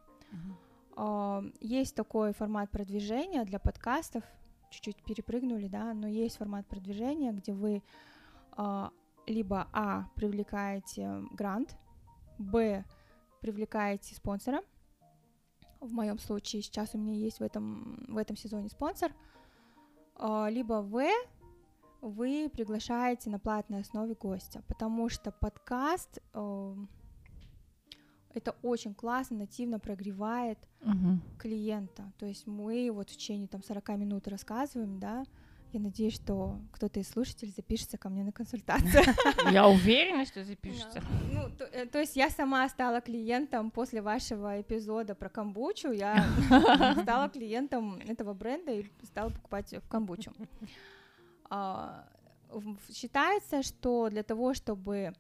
[0.96, 4.24] А, Есть такой формат продвижения для подкастов,
[4.72, 7.84] чуть-чуть перепрыгнули, да, но есть формат продвижения, где вы
[8.54, 8.92] а,
[9.28, 11.78] либо А привлекаете грант,
[12.40, 12.84] Б
[13.42, 14.62] привлекаете спонсора.
[15.80, 19.14] В моем случае сейчас у меня есть в этом, в этом сезоне спонсор.
[20.16, 21.04] А, Либо В
[22.02, 26.76] вы приглашаете на платной основе гостя, потому что подкаст э,
[28.34, 31.22] это очень классно, нативно прогревает Мгм.
[31.38, 32.12] клиента.
[32.18, 35.24] То есть мы вот в течение там 40 минут рассказываем, да.
[35.74, 39.04] Я надеюсь, что кто-то из слушателей запишется ко мне на консультацию.
[39.54, 41.02] Я уверена, что запишется.
[41.32, 45.92] Ну, то, э, то есть я сама стала клиентом после вашего эпизода про камбучу.
[45.92, 46.26] Я
[47.04, 50.34] стала клиентом этого бренда и стала покупать в камбучу.
[51.50, 52.06] А,
[52.94, 55.14] Считается, что для того, чтобы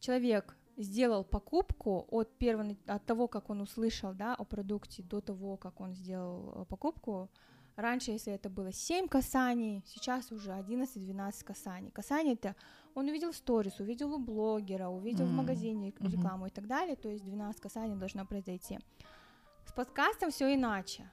[0.00, 5.56] человек сделал покупку от первого, от того, как он услышал, да, о продукте, до того,
[5.56, 7.28] как он сделал э, покупку,
[7.76, 11.90] раньше, если это было 7 касаний, сейчас уже 11-12 касаний.
[11.90, 12.54] Касание это
[12.94, 17.08] он увидел сторис, увидел у блогера, увидел в М, магазине рекламу и так далее, то
[17.08, 18.78] есть 12 касаний должно произойти.
[19.64, 21.10] С подкастом все иначе.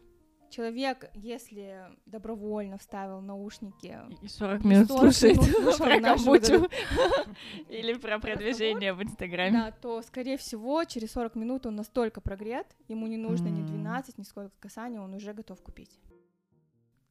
[0.50, 6.50] Человек, если добровольно вставил наушники, И 40 И минут 40 слушает минут про вот
[7.70, 9.52] Или про продвижение в Инстаграме.
[9.52, 13.68] да, то, скорее всего, через 40 минут он настолько прогрет, ему не нужно ни М.
[13.68, 16.00] 12, ни сколько касаний, он уже готов купить.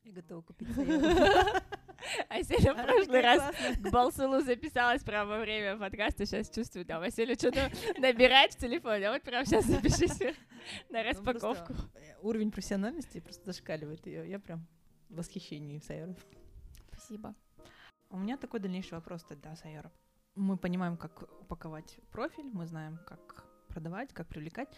[0.05, 0.69] Я готова купить
[2.29, 6.99] А Селя в прошлый раз к Балсулу записалась прямо во время подкаста, сейчас чувствую, да,
[7.01, 10.19] Василий что-то набирает в телефоне, а вот прямо сейчас запишись
[10.91, 11.75] на Ну, распаковку.
[12.23, 14.29] Уровень профессиональности просто зашкаливает ее.
[14.29, 14.67] Я прям
[15.09, 16.17] в восхищении Сайором.
[16.89, 17.35] Спасибо.
[18.11, 19.93] У меня такой дальнейший вопрос тогда, Сайора.
[20.35, 24.69] Мы понимаем, как упаковать профиль, мы знаем, как продавать, как привлекать.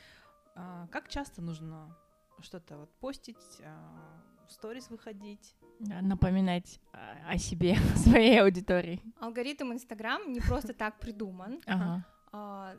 [0.54, 1.96] А, Как часто нужно
[2.40, 5.54] что-то вот постить, а, в сторис выходить?
[5.80, 6.80] Да, Напоминать
[7.28, 9.00] о себе, своей аудитории.
[9.20, 12.04] Алгоритм Инстаграм не просто так придуман, Ага.
[12.32, 12.76] а,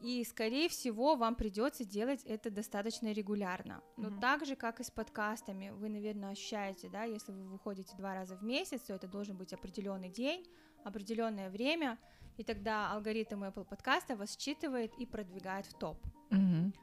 [0.00, 3.82] и, скорее всего, вам придется делать это достаточно регулярно.
[3.96, 4.20] Но Мгм.
[4.20, 8.36] так же, как и с подкастами, вы, наверное, ощущаете, да, если вы выходите два раза
[8.36, 10.46] в месяц, то это должен быть определенный день,
[10.84, 11.98] определенное время,
[12.36, 15.98] и тогда алгоритм Apple подкаста вас считывает и продвигает в топ.
[16.30, 16.74] Мгм.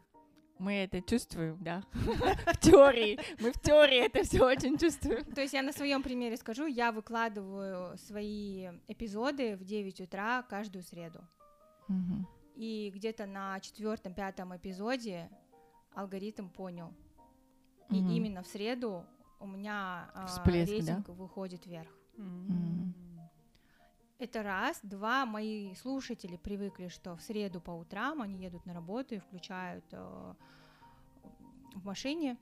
[0.60, 1.84] Мы это чувствуем, да.
[2.54, 3.20] В теории.
[3.42, 5.26] Мы в теории это все очень чувствуем.
[5.34, 10.84] То есть я на своем примере скажу, я выкладываю свои эпизоды в 9 утра каждую
[10.84, 11.22] среду.
[12.56, 15.30] И где-то на четвертом-пятом эпизоде
[15.94, 16.94] алгоритм понял.
[17.90, 18.10] И Мгм.
[18.12, 19.06] именно в среду
[19.40, 20.78] у меня а, Всплеск, да?
[20.78, 21.90] рейтинг выходит вверх.
[22.18, 22.94] М.
[24.20, 24.80] Это раз.
[24.84, 29.84] Два, мои слушатели привыкли, что в среду по утрам они едут на работу и включают
[29.92, 30.34] э,
[31.76, 32.38] в машине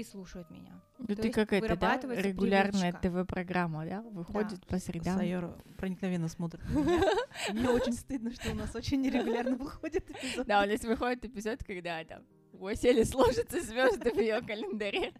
[0.00, 0.80] и слушают меня.
[0.98, 1.98] Ну, То ты есть как это, да?
[1.98, 2.92] Регулярная.
[2.92, 4.02] ТВ-программа, да?
[4.02, 5.16] Выходит по средам.
[5.16, 6.62] Сайора проникновенно смотрит.
[7.52, 10.46] Мне очень стыдно, что у нас очень нерегулярно выходит эпизод.
[10.46, 12.22] Да, у нас выходит эпизод, когда там
[12.60, 15.12] Осели сложатся звезды в ее календаре.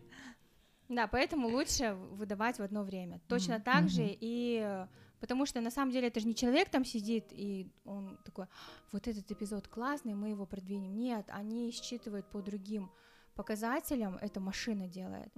[0.88, 3.20] Да, поэтому лучше выдавать в одно время.
[3.28, 4.86] Точно так же и
[5.20, 8.46] потому что на самом деле это же не человек там сидит и он такой,
[8.92, 10.96] вот этот эпизод классный, мы его продвинем.
[10.98, 12.90] Нет, они считывают по другим
[13.36, 15.30] показателям, это машина делает.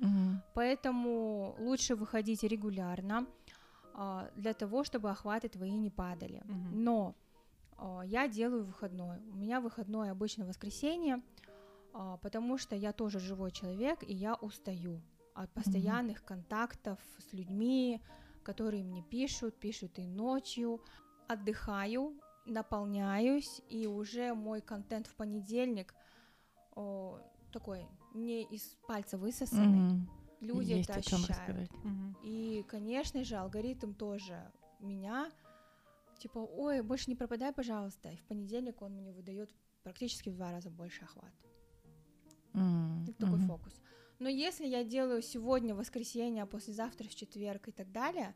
[0.54, 3.26] Поэтому лучше выходить регулярно
[3.94, 6.42] а, для того, чтобы охваты твои не падали.
[6.44, 6.84] Мгм.
[6.84, 7.14] Но
[7.76, 9.18] а, я делаю выходной.
[9.32, 11.22] У меня выходной обычно воскресенье,
[11.92, 15.00] а, потому что я тоже живой человек и я устаю.
[15.34, 18.00] от постоянных контактов с людьми,
[18.42, 20.80] которые мне пишут, пишут и ночью.
[21.28, 22.14] Отдыхаю,
[22.46, 25.94] наполняюсь, и уже мой контент в понедельник
[27.52, 29.80] такой не из пальца высосанный.
[29.80, 30.08] Мгм.
[30.40, 31.72] Люди Есть это ощущают.
[31.84, 32.16] Мгм.
[32.22, 35.30] И, конечно же, алгоритм тоже меня,
[36.18, 38.10] типа, ой, больше не пропадай, пожалуйста.
[38.10, 39.50] И в понедельник он мне выдает
[39.82, 41.32] практически в два раза больше охват.
[42.54, 43.46] М, Это такой мгм.
[43.48, 43.72] фокус.
[44.18, 48.34] Но если я делаю сегодня воскресенье, а послезавтра в четверг и так далее,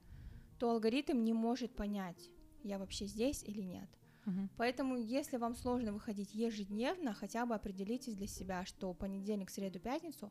[0.59, 2.31] то алгоритм не может понять,
[2.63, 3.91] я вообще здесь или нет.
[4.25, 4.51] Мгм.
[4.57, 10.31] Поэтому, если вам сложно выходить ежедневно, хотя бы определитесь для себя, что понедельник, среду, пятницу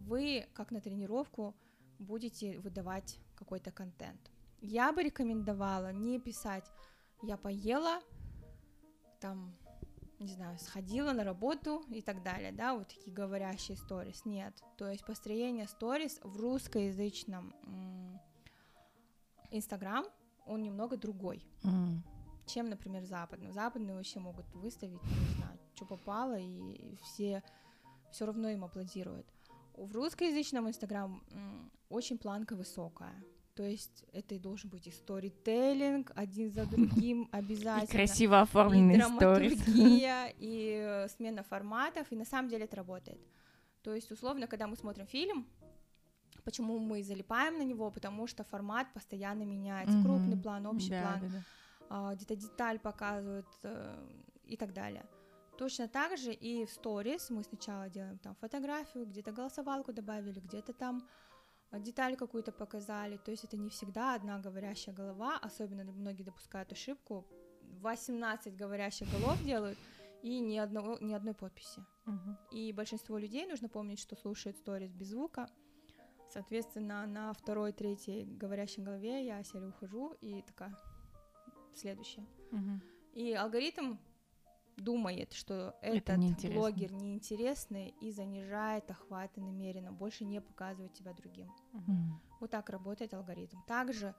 [0.00, 1.54] вы, как на тренировку,
[1.98, 4.30] будете выдавать какой-то контент.
[4.60, 6.70] Я бы рекомендовала не писать
[7.22, 8.00] «я поела»,
[9.20, 9.56] там,
[10.18, 14.24] не знаю, сходила на работу и так далее, да, вот такие говорящие сторис.
[14.24, 17.54] Нет, то есть построение сторис в русскоязычном
[19.50, 20.06] Инстаграм,
[20.46, 22.02] он немного другой М.
[22.46, 23.52] чем, например, западный.
[23.52, 27.42] Западные вообще могут выставить, не знаю, что попало, и все
[28.10, 29.26] все равно им аплодируют.
[29.74, 31.22] В русскоязычном Инстаграм
[31.88, 33.14] очень планка высокая.
[33.54, 37.86] То есть это и должен быть и сторителлинг один за другим И обязательно.
[37.86, 39.18] красиво и оформленный сторис.
[39.58, 43.20] драматургия, и э, смена форматов, и на самом деле это работает.
[43.82, 45.46] То есть, условно, когда мы смотрим фильм,
[46.44, 51.20] почему мы залипаем на него, потому что формат постоянно меняется, крупный план, общий Да, план,
[51.20, 51.42] да, да.
[51.94, 54.08] А, где-то деталь показывают э,
[54.44, 55.04] и так далее.
[55.58, 60.72] Точно так же и в сторис мы сначала делаем там фотографию, где-то голосовалку добавили, где-то
[60.72, 61.06] там
[61.70, 63.18] деталь какую-то показали.
[63.18, 67.26] То есть это не всегда одна говорящая голова, особенно многие допускают ошибку.
[67.82, 69.78] 18 говорящих голов делают
[70.22, 71.84] и ни, одного, ни одной подписи.
[72.06, 72.38] Мгм.
[72.50, 75.46] И большинство людей нужно помнить, что слушают сторис без звука.
[76.30, 80.74] Соответственно, на второй, третьей говорящей голове я сели ухожу и такая
[81.76, 82.26] следующая.
[82.50, 82.82] Мгм.
[83.14, 83.96] И алгоритм
[84.76, 86.60] думает, что Это этот неинтересно.
[86.60, 91.50] блогер неинтересный и занижает охваты намеренно, больше не показывает тебя другим.
[91.86, 92.20] М.
[92.40, 93.58] Вот так работает алгоритм.
[93.66, 94.14] Также,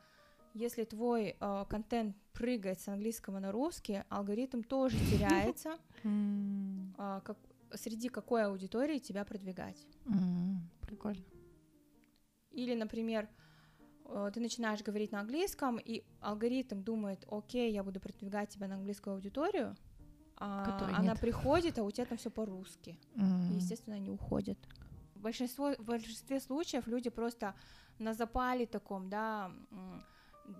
[0.53, 5.77] если твой э, контент прыгает с английского на русский, алгоритм тоже теряется,
[6.97, 7.37] а, как,
[7.73, 9.85] среди какой аудитории тебя продвигать.
[10.81, 11.23] Прикольно.
[12.51, 13.27] Или, например,
[14.33, 19.15] ты начинаешь говорить на английском, и алгоритм думает, окей, я буду продвигать тебя на английскую
[19.15, 19.75] аудиторию,
[20.37, 21.19] а Которой она нет.
[21.19, 22.99] приходит, а у тебя там все по-русски.
[23.15, 24.57] И, естественно, они уходят.
[25.15, 27.55] В, большинство, в большинстве случаев люди просто
[27.99, 29.51] на запале таком, да,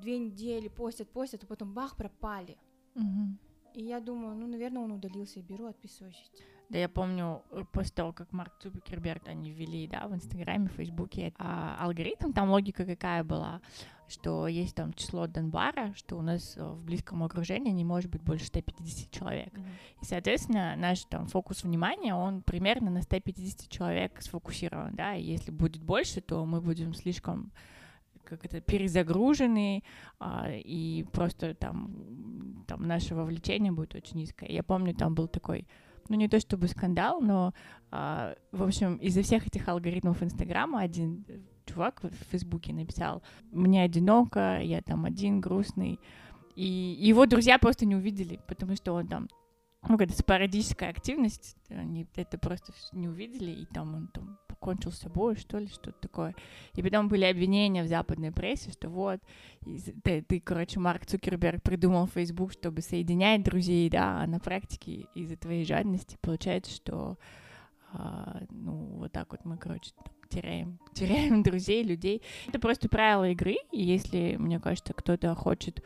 [0.01, 2.57] две недели постят, постят, а потом бах, пропали.
[2.95, 3.39] Мгм.
[3.73, 6.31] И я думаю, ну, наверное, он удалился, беру, отписываюсь.
[6.73, 10.71] Да, я помню, э, после того, как Марк Цукерберг они ввели, да, в Инстаграме, в
[10.71, 13.61] Фейсбуке, а, алгоритм, там логика какая была,
[14.07, 18.23] что есть там число Донбара, что у нас э, в близком окружении не может быть
[18.23, 19.53] больше 150 человек.
[19.53, 19.67] Мгм.
[20.01, 25.51] И, соответственно, наш там фокус внимания, он примерно на 150 человек сфокусирован, да, и если
[25.51, 27.51] будет больше, то мы будем слишком
[28.23, 29.83] как это, перезагружены,
[30.19, 34.49] а, и просто там, там наше вовлечение будет очень низкое.
[34.49, 35.67] Я помню, там был такой,
[36.09, 37.53] ну не то чтобы скандал, но,
[37.91, 43.83] а, в общем, из-за всех этих алгоритмов Инстаграма один э, чувак в Фейсбуке написал, мне
[43.83, 45.99] одиноко, я там один, грустный,
[46.55, 49.27] и его друзья просто не увидели, потому что он там
[49.83, 54.99] ну, какая-то спорадическая активность, они это просто не увидели, и там он там покончил с
[54.99, 56.35] собой, что ли, что-то такое.
[56.73, 59.19] И потом были обвинения в западной прессе, что вот,
[60.03, 65.35] ты, ты, короче, Марк Цукерберг придумал Facebook, чтобы соединять друзей, да, а на практике из-за
[65.35, 67.17] твоей жадности получается, что,
[67.91, 69.91] а, ну, вот так вот мы, короче,
[70.29, 72.21] теряем, теряем друзей, людей.
[72.47, 75.83] Это просто правила игры, и если, мне кажется, кто-то хочет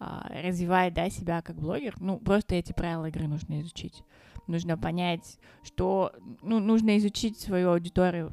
[0.00, 4.02] а, развивать, да, себя как блогер, ну, просто эти правила игры нужно изучить.
[4.46, 8.32] Нужно понять, что, ну, нужно изучить свою аудиторию,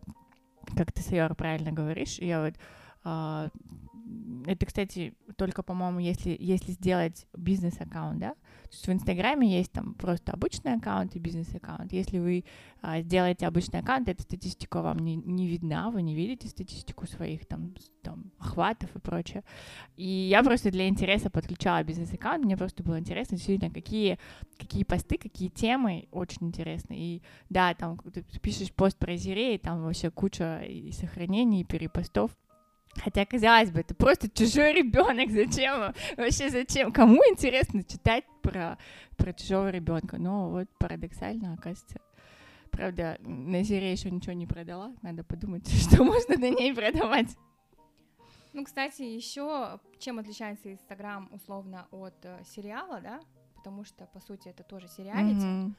[0.76, 2.20] как ты, Сайор, правильно говоришь.
[2.20, 2.54] Я вот,
[3.04, 3.50] а,
[4.46, 8.36] это, кстати, только, по-моему, если, если сделать бизнес-аккаунт, да,
[8.74, 11.94] есть в Инстаграме есть там просто обычный аккаунт и бизнес-аккаунт.
[11.94, 12.44] Если вы
[12.82, 17.46] а, сделаете обычный аккаунт, эта статистика вам не, не видна, вы не видите статистику своих
[17.46, 19.44] там, там охватов и прочее.
[19.96, 24.18] И я просто для интереса подключала бизнес-аккаунт, мне просто было интересно действительно, какие,
[24.58, 26.94] какие посты, какие темы очень интересны.
[26.98, 32.32] И да, там ты пишешь пост про зирей, там вообще куча и сохранений, и перепостов.
[32.96, 35.32] Хотя, казалось бы, это просто чужой ребенок.
[35.32, 35.94] Зачем?
[36.18, 36.92] Вообще зачем?
[36.92, 38.78] Кому интересно читать про,
[39.18, 40.18] про чужого ребенка?
[40.18, 42.00] Но вот парадоксально, оказывается,
[42.74, 44.94] Правда, на Зире еще ничего не продала.
[45.04, 47.38] Надо подумать, что можно на ней продавать.
[48.52, 53.20] Ну, кстати, еще чем отличается Инстаграм условно от э, сериала, да?
[53.56, 55.46] Потому что, по сути, это тоже сериалити.
[55.46, 55.76] Мгм.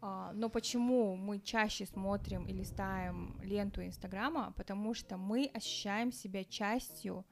[0.00, 4.52] А, но почему мы чаще смотрим и листаем ленту Инстаграма?
[4.56, 7.24] Потому что мы ощущаем себя частью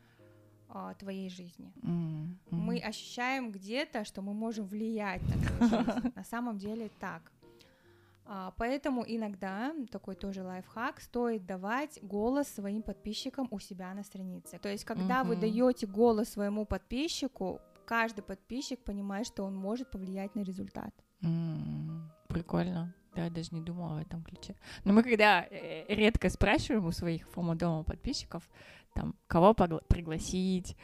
[0.68, 1.72] а, твоей жизни.
[1.82, 2.60] М, мгм.
[2.60, 6.12] Мы ощущаем где-то, что мы можем влиять на твою жизнь.
[6.16, 7.30] На самом деле так.
[8.24, 14.58] А, Поэтому иногда, такой тоже лайфхак, стоит давать голос своим подписчикам у себя на странице.
[14.58, 20.34] То есть, когда вы даете голос своему подписчику, каждый подписчик понимает, что он может повлиять
[20.34, 20.94] на результат.
[22.32, 22.94] Прикольно.
[23.14, 24.54] Да, я даже не думала в этом ключе.
[24.84, 28.42] Но мы когда э, редко спрашиваем у своих форму дома подписчиков,
[28.94, 30.76] там, кого пригласить,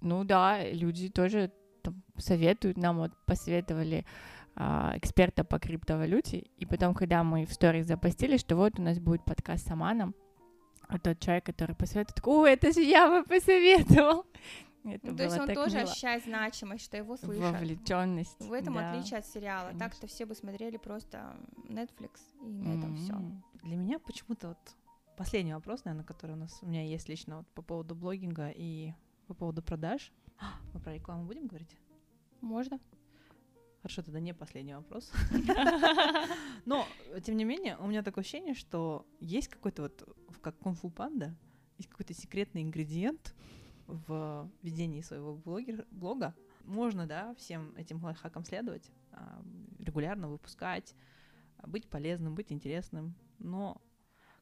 [0.00, 4.04] ну да, люди тоже там, советуют нам, вот посоветовали
[4.56, 8.98] а, эксперта по криптовалюте, и потом, когда мы в сторис запостили, что вот у нас
[8.98, 10.14] будет подкаст с Аманом,
[10.88, 14.26] а тот человек, который посоветует, о, это же я бы посоветовал.
[14.84, 15.90] Это Ну, то есть было он так тоже мило.
[15.90, 17.52] ощущает значимость, что его слышат.
[17.52, 18.40] Вовлеченность.
[18.40, 18.92] В этом да.
[18.92, 19.68] отличие от сериала.
[19.68, 19.88] конечно.
[19.88, 21.36] Так-то все бы смотрели просто
[21.68, 23.14] Netflix, и на этом все.
[23.62, 24.76] Для меня почему-то вот
[25.16, 28.94] последний вопрос, наверное, который у нас у меня есть лично вот по поводу блогинга и
[29.26, 30.12] по поводу продаж.
[30.72, 31.76] Мы про рекламу будем говорить?
[32.40, 32.80] Можно?
[33.82, 35.10] Хорошо, тогда не последний вопрос.
[36.66, 36.86] Но,
[37.22, 41.34] тем не менее, у меня такое ощущение, что есть какой-то вот, как кунг-фу панда,
[41.78, 43.34] есть какой-то секретный ингредиент
[44.06, 46.34] в ведении своего блогер, блога.
[46.64, 49.42] Можно, да, всем этим лайфхакам следовать, а,
[49.78, 50.94] регулярно выпускать,
[51.58, 53.14] а, быть полезным, быть интересным.
[53.38, 53.80] Но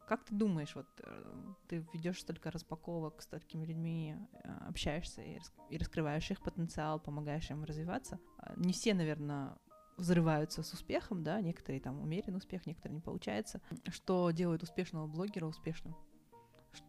[0.07, 1.35] как ты думаешь, вот э,
[1.69, 6.99] ты ведешь столько распаковок с такими людьми, э, общаешься и, рас- и раскрываешь их потенциал,
[6.99, 8.19] помогаешь им развиваться.
[8.39, 9.59] А, Не все, наверное,
[9.99, 13.61] взрываются с успехом, да, некоторые там умеренный успех, некоторые не получается.
[13.89, 15.95] Что делает успешного блогера успешным?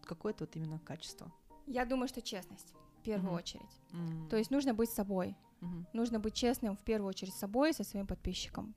[0.06, 1.32] Какое-то вот именно качество.
[1.70, 3.38] Я думаю, что честность в первую Мгм.
[3.38, 3.82] очередь.
[3.94, 5.36] М, То есть нужно быть собой.
[5.62, 8.74] мгм, Нужно быть честным в первую очередь с собой и со своим подписчиком.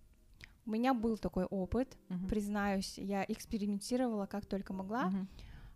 [0.66, 5.28] У меня был такой опыт, мгм, признаюсь, я экспериментировала как только могла, мгм,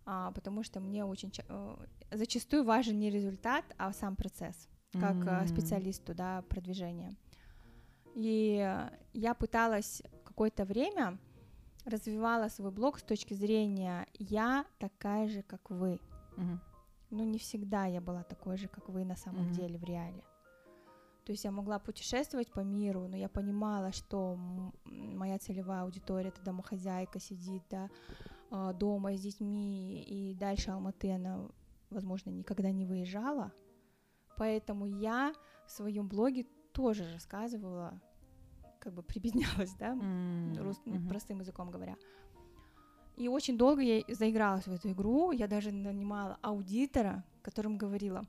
[0.05, 1.75] а, потому что мне очень э,
[2.11, 5.47] зачастую важен не результат, а сам процесс, как М.
[5.47, 7.15] специалисту, да, продвижения.
[8.15, 8.79] И
[9.13, 11.17] я пыталась какое-то время
[11.85, 15.99] развивала свой блог с точки зрения я такая же, как вы.
[16.37, 16.59] мгм,
[17.09, 19.53] Ну, не всегда я была такой же, как вы на самом Мгм.
[19.53, 20.23] деле в реале.
[21.25, 24.37] То есть я могла путешествовать по миру, но я понимала, что
[24.85, 27.89] моя целевая аудитория это домохозяйка сидит да,
[28.49, 31.49] а, дома с детьми, и дальше Алматы она,
[31.89, 33.51] возможно, никогда не выезжала.
[34.37, 35.33] Поэтому я
[35.65, 37.99] в своем блоге тоже рассказывала,
[38.79, 41.97] как бы прибеднялась, да, м, рус- ну, простым языком говоря.
[43.17, 45.31] И очень долго я заигралась в эту игру.
[45.31, 48.25] Я даже нанимала аудитора, которым говорила: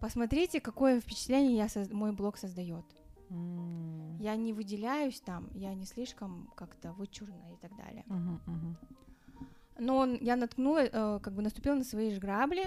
[0.00, 2.84] посмотрите, какое впечатление я соз- мой блог создает.
[3.30, 8.04] М, Я не выделяюсь там, я не слишком как-то вычурна и так далее.
[8.06, 8.76] мгм, мгм.
[9.78, 12.64] Но он- я наткнула, э, как бы наступила на свои же грабли,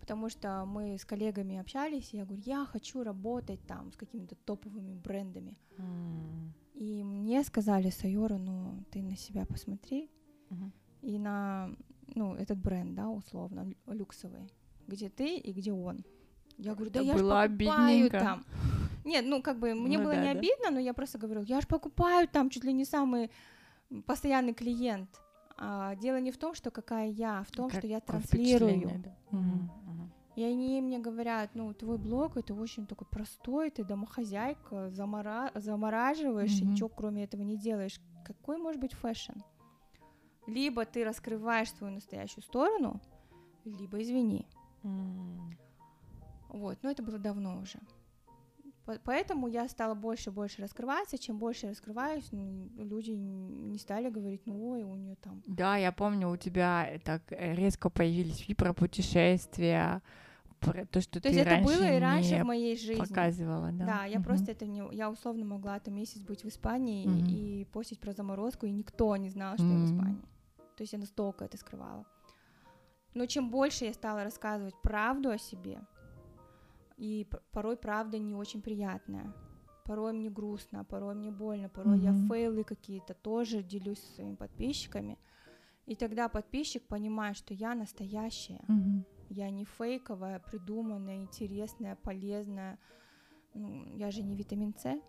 [0.00, 4.34] потому что мы с коллегами общались, и я говорю, я хочу работать там с какими-то
[4.34, 5.56] топовыми брендами.
[5.78, 10.08] М, И мне сказали, Сайора, ну ты на себя посмотри,
[10.50, 10.72] мгм.
[11.02, 11.70] и на
[12.14, 14.48] ну, этот бренд, да, условно, лю- люксовый,
[14.88, 16.04] где ты и где он.
[16.58, 18.18] Я говорю, да Это я ж было покупаю обидненько.
[18.18, 18.44] там.
[19.04, 20.38] Нет, ну как бы мне Ну было да, не да.
[20.38, 23.30] обидно, но я просто говорила, я же покупаю там чуть ли не самый
[24.06, 25.08] постоянный клиент.
[25.56, 29.02] А дело не в том, что какая я, а в том, что я транслирую.
[29.04, 29.38] да.
[30.36, 36.60] И они мне говорят, ну, твой блог это очень такой простой, ты домохозяйка, замора- замораживаешь
[36.60, 36.72] и Мгм.
[36.72, 38.00] ничего кроме этого не делаешь.
[38.24, 39.32] Какой может быть fashion?
[40.46, 43.00] Либо ты раскрываешь свою настоящую сторону,
[43.64, 44.46] либо извини.
[44.82, 45.56] М,
[46.48, 47.78] Вот, но это было давно уже.
[48.86, 51.16] По- Поэтому я стала больше и больше раскрываться.
[51.18, 55.42] Чем больше я раскрываюсь, люди не стали говорить, ну ой, у нее там.
[55.46, 60.02] Да, я помню, у тебя так э, резко появились и про путешествия,
[60.60, 62.98] то, что То ты есть это было и раньше в моей жизни.
[62.98, 63.86] показывала, да?
[63.86, 64.24] Да, я Мгм.
[64.24, 64.82] просто это не...
[64.94, 67.26] Я условно могла там месяц быть в Испании Мгм.
[67.28, 69.84] и постить про заморозку, и никто не знал, что я в.
[69.84, 70.24] Испании.
[70.76, 72.04] То есть я настолько это скрывала.
[73.14, 75.80] Но чем больше я стала рассказывать правду о себе,
[76.96, 79.32] и порой правда не очень приятная,
[79.84, 82.28] порой мне грустно, порой мне больно, порой я Мгм.
[82.28, 85.18] фейлы какие-то тоже делюсь со своими подписчиками,
[85.86, 89.04] и тогда подписчик понимает, что я настоящая, Мгм.
[89.30, 92.78] Я не фейковая, придуманная, интересная, полезная.
[93.54, 95.00] Ну, я же не витамин С.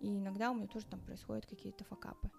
[0.00, 2.30] И иногда у меня тоже там происходят какие-то факапы.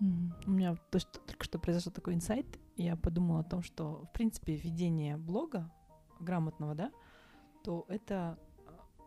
[0.00, 2.46] У меня то, что, только что произошел такой инсайт,
[2.76, 5.70] я подумала о том, что, в принципе, ведение блога
[6.20, 6.92] грамотного, да,
[7.62, 8.38] то это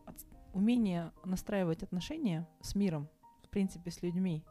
[0.06, 3.10] от- умение настраивать отношения с миром,
[3.44, 4.46] в принципе, с людьми,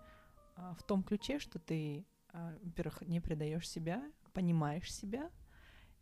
[0.56, 5.30] а, в том ключе, что ты, а, во-первых, не предаешь себя, понимаешь себя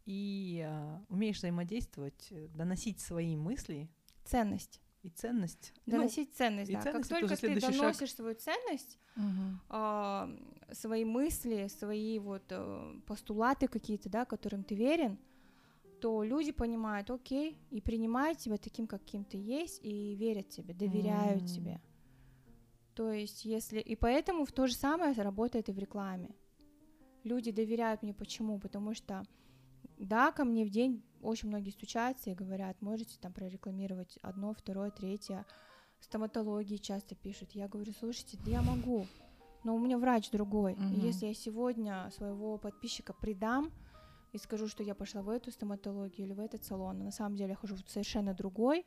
[0.07, 3.89] и а, умеешь взаимодействовать, э, доносить свои мысли
[4.25, 4.81] Ценность.
[5.03, 5.73] и ценность.
[5.87, 6.83] Ну, Доносить ценность, и да.
[6.83, 7.77] ценность как только ты следующий шаг.
[7.77, 9.61] доносишь свою ценность, Мгм.
[9.69, 10.29] а,
[10.73, 15.19] свои мысли, свои вот э, постулаты какие-то, да, которым ты верен,
[16.01, 21.43] то люди понимают, окей, и принимают тебя таким, каким ты есть, и верят тебе, доверяют
[21.43, 21.47] М.
[21.49, 21.81] тебе.
[22.95, 23.81] То есть, если...
[23.81, 26.35] И поэтому в то же самое работает и в рекламе.
[27.25, 28.15] Люди доверяют мне.
[28.15, 28.59] Почему?
[28.59, 29.23] Потому что,
[30.07, 34.91] да, ко мне в день очень многие стучатся и говорят, можете там прорекламировать одно, второе,
[34.91, 35.45] третье.
[36.01, 37.53] Стоматологии часто пишут.
[37.53, 39.07] Я говорю, слушайте, да я могу,
[39.65, 40.73] но у меня врач другой.
[40.75, 41.01] И Мгм.
[41.01, 43.71] если я сегодня своего подписчика предам
[44.33, 47.37] и скажу, что я пошла в эту стоматологию или в этот салон, а на самом
[47.37, 48.87] деле я хожу в совершенно другой,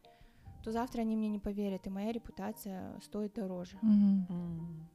[0.63, 3.77] то завтра они мне не поверят, и моя репутация стоит дороже,
[4.29, 4.89] м,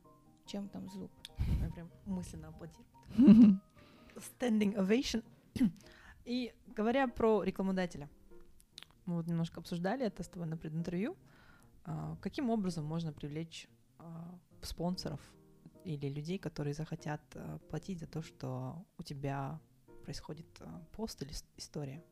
[0.46, 1.12] чем там зуб.
[1.60, 2.86] я прям мысленно аплодирую.
[4.16, 5.22] Standing ovation.
[6.28, 8.10] И говоря про рекламодателя,
[9.06, 11.16] мы вот немножко обсуждали это с тобой на прединтервью.
[11.84, 13.66] А, Каким образом можно привлечь
[13.98, 15.20] а, спонсоров
[15.84, 19.58] или людей, которые захотят а, платить за то, что у тебя
[20.02, 20.46] происходит
[20.92, 22.04] пост или история?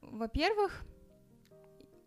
[0.00, 0.84] Во-первых,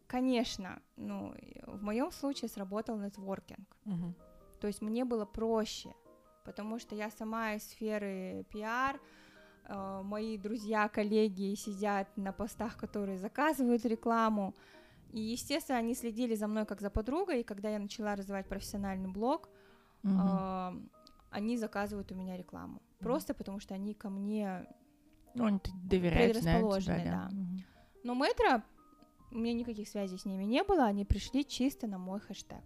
[0.07, 1.35] конечно, ну,
[1.65, 3.67] в моем случае сработал нетворкинг.
[3.83, 4.15] Мгм.
[4.61, 5.93] То есть мне было проще,
[6.45, 9.01] потому что я сама из сферы пиар,
[9.67, 14.53] э, мои друзья, коллеги сидят на постах, которые заказывают рекламу,
[15.11, 19.09] и, естественно, они следили за мной как за подругой, и когда я начала развивать профессиональный
[19.09, 19.49] блог,
[20.03, 20.19] Мгм.
[20.19, 20.71] э,
[21.31, 22.81] они заказывают у меня рекламу.
[22.99, 24.65] Просто потому что они ко мне
[25.33, 27.11] Ну, они доверяют, знают тебя, предрасположены, да.
[27.11, 27.35] да.
[27.35, 27.63] Мгм.
[28.03, 28.63] Но Метро,
[29.31, 32.63] у меня никаких связей с ними не было, они пришли чисто на мой хэштег.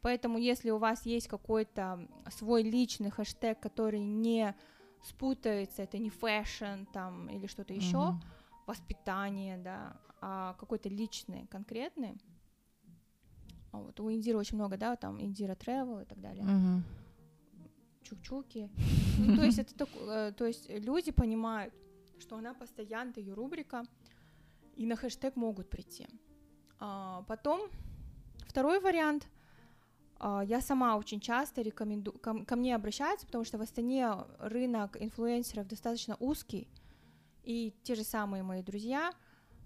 [0.00, 4.54] Поэтому, если у вас есть какой-то свой личный хэштег, который не
[5.02, 8.22] спутается, это не fashion там или что-то еще, Мгм.
[8.66, 12.20] воспитание, да, а какой-то личный, конкретный.
[13.72, 16.44] А Вот у Индиры очень много, да, там Индира Travel и так далее.
[16.44, 16.84] Мгм.
[18.02, 18.70] чукчуки.
[19.18, 21.74] Ну, то есть это так, э, то есть люди понимают,
[22.18, 23.84] что она постоянно ее рубрика,
[24.76, 26.06] и на хэштег могут прийти.
[26.78, 27.68] А, потом
[28.46, 29.28] второй вариант.
[30.18, 34.96] А, я сама очень часто рекомендую, ко, ко мне обращаются, потому что в Астане рынок
[35.00, 36.68] инфлюенсеров достаточно узкий,
[37.44, 39.12] и те же самые мои друзья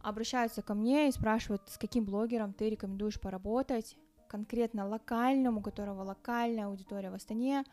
[0.02, 3.96] обращаются ко мне и спрашивают, с каким блогером ты рекомендуешь поработать,
[4.28, 7.64] конкретно локальному, у которого локальная аудитория в Астане,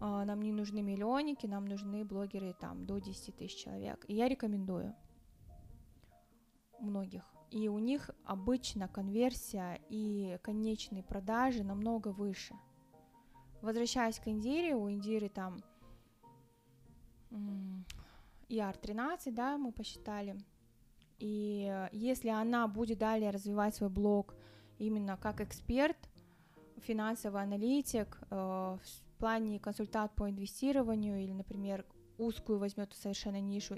[0.00, 4.04] а, нам не нужны миллионники, нам нужны блогеры там до 10 тысяч человек.
[4.08, 4.94] И я рекомендую
[6.80, 7.22] многих.
[7.52, 12.54] И у них обычно конверсия и конечные продажи намного выше.
[13.60, 15.62] Возвращаясь к Индире, у Индиры там
[17.30, 17.84] м,
[18.48, 20.36] ER13, да, мы посчитали.
[21.18, 24.34] И если она будет далее развивать свой блог
[24.78, 25.98] именно как эксперт,
[26.78, 28.34] финансовый аналитик, э,
[28.82, 31.84] в плане консультант по инвестированию или, например,
[32.18, 33.76] узкую возьмет совершенно нишу,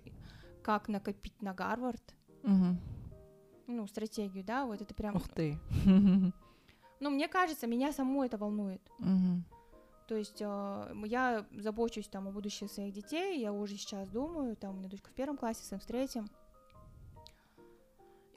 [0.63, 2.15] как накопить на Гарвард,
[2.45, 2.79] Мгм.
[3.67, 5.17] Ну, стратегию, да, вот это прям...
[5.17, 5.59] Ух ты.
[7.01, 8.81] Ну, мне кажется, меня саму это волнует.
[8.99, 9.45] Мгм.
[10.07, 14.75] То есть э, я забочусь там о будущем своих детей, я уже сейчас думаю, там
[14.77, 16.31] у меня дочка в первом классе, сын в третьем.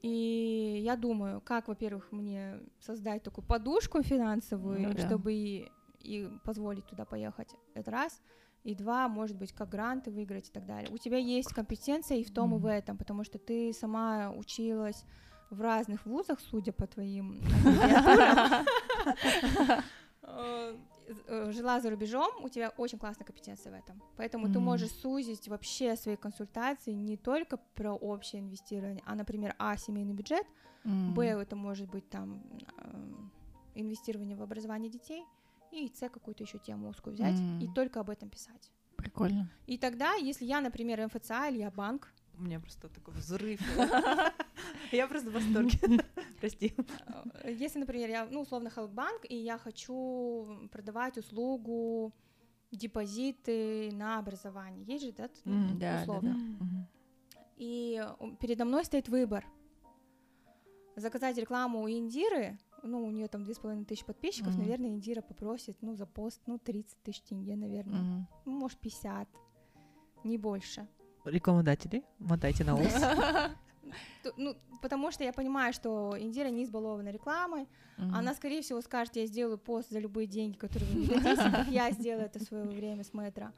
[0.02, 5.06] И я думаю, как, во-первых, мне создать такую подушку финансовую, Ну да.
[5.06, 7.50] чтобы и, и позволить туда поехать.
[7.74, 8.22] Это раз.
[8.68, 10.90] И два, может быть, как гранты выиграть и так далее.
[10.92, 15.06] У тебя есть компетенция и в том, и в этом, потому что ты сама училась
[15.50, 17.42] в разных вузах, судя по твоим
[21.54, 24.02] жила за рубежом, у тебя очень классная компетенция в этом.
[24.18, 24.66] Поэтому ты Мгм.
[24.66, 30.46] можешь сузить вообще свои консультации не только про общее инвестирование, а, например, а, семейный бюджет,
[30.84, 31.14] Мгм.
[31.14, 32.44] б, это может быть там
[32.78, 33.14] э,
[33.76, 35.24] инвестирование в образование детей,
[35.72, 37.74] и с, какую-то еще тему узкую взять и М.
[37.74, 38.72] только об этом писать.
[38.96, 39.50] Прикольно.
[39.68, 43.60] И тогда, если я, например, МФЦА или я банк, У меня просто такой взрыв.
[44.92, 45.80] Я просто в восторге.
[46.40, 46.74] Прости.
[47.44, 52.14] э, если, например, я, ну, условно, Халкбанк, и я хочу продавать услугу
[52.72, 54.84] депозиты на образование.
[54.86, 55.30] Есть же, да?
[55.46, 55.78] ну.
[55.80, 56.38] Да, условно.
[57.56, 58.04] И
[58.40, 59.46] передо мной стоит выбор.
[60.96, 64.62] Заказать рекламу у Индиры ну, у нее там две с половиной тысячи подписчиков, Мгм.
[64.62, 68.02] наверное, Индира попросит, ну, за пост, ну, 30 тысяч тенге, наверное.
[68.02, 68.28] Мгм.
[68.46, 69.28] Ну, может, 50,
[70.24, 70.88] не больше.
[71.26, 72.94] Рекламодатели, мотайте на ус.
[74.36, 77.68] Ну, потому что я понимаю, что Индира не избалована рекламой.
[77.98, 78.14] Мгм.
[78.14, 81.68] Она, скорее всего, скажет, я сделаю пост за любые деньги, которые вы мне дадите, как
[81.70, 83.52] я сделала это в свое время с метро.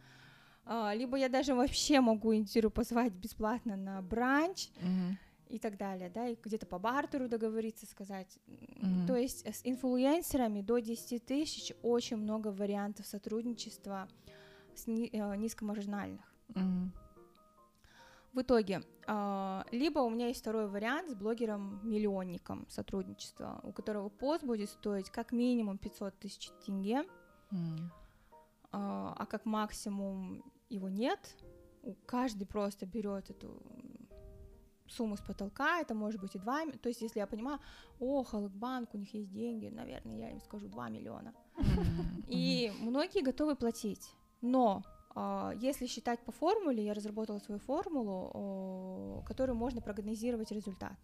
[0.65, 5.17] А, Либо я даже вообще могу Индиру позвать бесплатно на бранч Мгм.
[5.49, 8.39] И так далее, да, и где-то по бартеру договориться, сказать.
[8.45, 9.07] Мгм.
[9.07, 14.07] То есть с инфлюенсерами до 10 тысяч очень много вариантов сотрудничества
[14.75, 16.21] с ни- э, низкомаржинальных.
[16.49, 16.93] Мгм.
[18.31, 24.43] В итоге, а, либо у меня есть второй вариант с блогером-миллионником сотрудничества, у которого пост
[24.43, 27.03] будет стоить как минимум 500 тысяч тенге,
[27.51, 27.91] М.
[28.71, 31.19] а как максимум его нет.
[32.05, 33.63] Каждый просто берет эту
[34.89, 37.59] сумму с потолка, это может быть и 2, то есть если я понимаю,
[37.99, 41.33] о, Халыкбанк, у них есть деньги, наверное, я им скажу 2 миллиона.
[42.27, 44.13] И многие готовы платить.
[44.41, 44.83] Но
[45.15, 50.97] а, если считать по формуле, я разработала свою формулу, которую можно прогнозировать результат.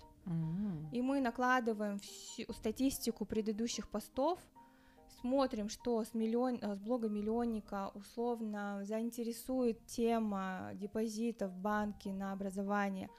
[0.92, 4.40] И мы накладываем всю статистику предыдущих постов,
[5.22, 12.32] смотрим, что с, миллион, э, с блога миллионника условно заинтересует тема депозита в банке на
[12.32, 13.10] образование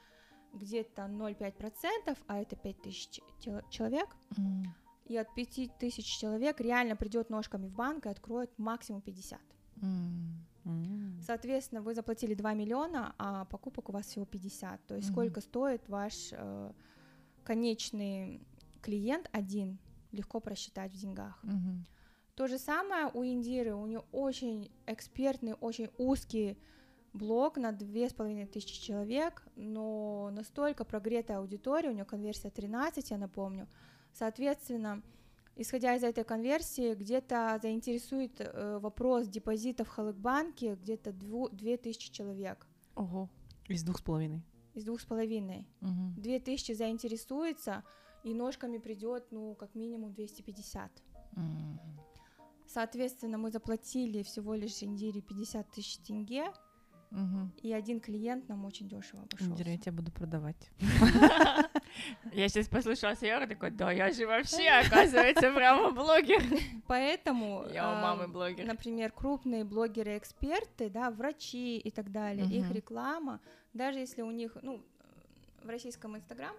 [0.53, 4.63] где-то 0,5%, а это 5000 тел- человек, М.
[5.05, 9.41] и от 5000 человек реально придет ножками в банк и откроет максимум 50.
[9.81, 10.45] М.
[10.65, 11.19] М.
[11.21, 14.85] Соответственно, вы заплатили 2 миллиона, а покупок у вас всего 50.
[14.87, 15.13] То есть Мгм.
[15.15, 16.71] сколько стоит ваш э,
[17.43, 18.41] конечный
[18.81, 19.77] клиент один,
[20.11, 21.39] легко просчитать в деньгах.
[21.43, 21.85] Мгм.
[22.35, 26.57] То же самое у Индиры, у нее очень экспертный, очень узкий
[27.17, 33.11] блог на две с половиной тысячи человек, но настолько прогретая аудитория, у нее конверсия 13,
[33.11, 33.67] я напомню.
[34.13, 35.01] Соответственно,
[35.55, 42.11] исходя из этой конверсии, где-то заинтересует э, вопрос депозитов в Халыкбанке где-то дву- две тысячи
[42.11, 43.29] человек Ого.
[43.67, 44.41] Из двух с половиной.
[44.73, 45.65] из двух с половиной.
[46.17, 47.83] Две тысячи заинтересуется,
[48.23, 50.91] и ножками придет, ну, как минимум 250.
[51.35, 51.79] М.
[52.67, 56.51] Соответственно, мы заплатили всего лишь Индире 50 тысяч тенге,
[57.09, 57.53] Мгм.
[57.61, 59.51] и один клиент нам очень дешево обошелся.
[59.51, 60.69] Индира, я тебя буду продавать.
[62.33, 66.43] Я сейчас послушала Сьерра, такой, да, я же вообще, оказывается, прямо блогер.
[66.85, 68.65] Поэтому, Я у а, мамы блогер.
[68.65, 73.39] например, крупные блогеры-эксперты, да, врачи и так далее, их реклама,
[73.73, 74.83] даже если у них, ну,
[75.63, 76.55] в российском Инстаграм,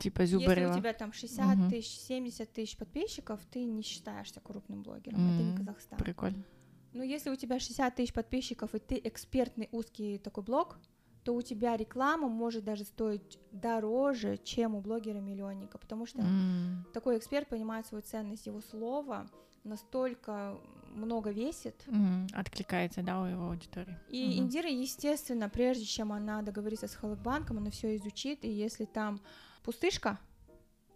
[0.00, 0.72] Типа если Зубарева.
[0.74, 1.70] у тебя там 60 Мгм.
[1.70, 5.98] тысяч, 70 тысяч подписчиков, ты не считаешься крупным блогером, это не Казахстан.
[5.98, 6.44] Прикольно.
[6.92, 10.78] Ну, если у тебя 60 тысяч подписчиков, и ты экспертный узкий такой блог,
[11.24, 16.86] то у тебя реклама может даже стоить дороже, чем у блогера-миллионника, потому что М.
[16.94, 19.26] такой эксперт понимает свою ценность, его слова
[19.64, 20.56] настолько
[20.94, 21.82] много весит.
[21.88, 22.26] М.
[22.32, 23.98] Откликается, да, у его аудитории.
[24.08, 24.38] И Мгм.
[24.38, 29.20] Индира, естественно, прежде чем она договорится с Халыкбанком, она все изучит, и если там
[29.62, 30.18] пустышка,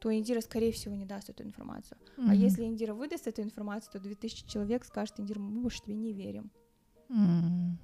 [0.02, 1.96] то Индира, скорее всего, не даст эту информацию.
[2.26, 2.42] А Мгм.
[2.42, 6.50] если Индира выдаст эту информацию, то 2000 человек скажет, Индира, мы больше тебе не верим.
[7.08, 7.78] М.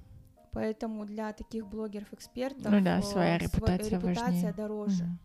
[0.51, 4.53] Поэтому для таких блогеров-экспертов Ну да, э, своя репутация важнее.
[4.53, 5.19] дороже, Мгм.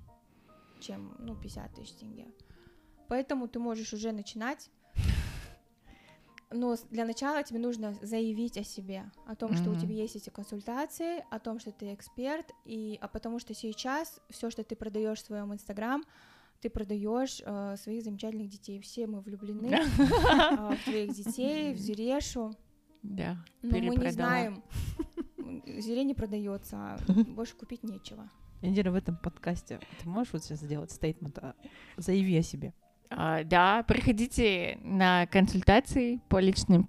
[0.78, 2.28] чем ну, 50 тысяч тенге.
[3.08, 4.70] Поэтому ты можешь уже начинать.
[6.52, 10.30] Но для начала тебе нужно заявить о себе, о том, что у тебя есть эти
[10.30, 15.18] консультации, о том, что ты эксперт, и а потому что сейчас все, что ты продаешь
[15.18, 16.04] в своем инстаграм,
[16.64, 18.80] ты продаешь э, своих замечательных детей.
[18.80, 22.54] Все мы влюблены э, в твоих детей, в Зерешу.
[23.02, 23.36] Да.
[23.60, 24.62] Но мы не знаем.
[25.36, 26.98] Зверей не продается, а
[27.36, 28.30] больше купить нечего.
[28.62, 31.38] Индира, в этом подкасте ты можешь вот сейчас сделать стейтмент?
[31.38, 31.54] а,
[31.98, 32.72] Заяви о себе.
[33.10, 36.86] А, Да, приходите на консультации по личным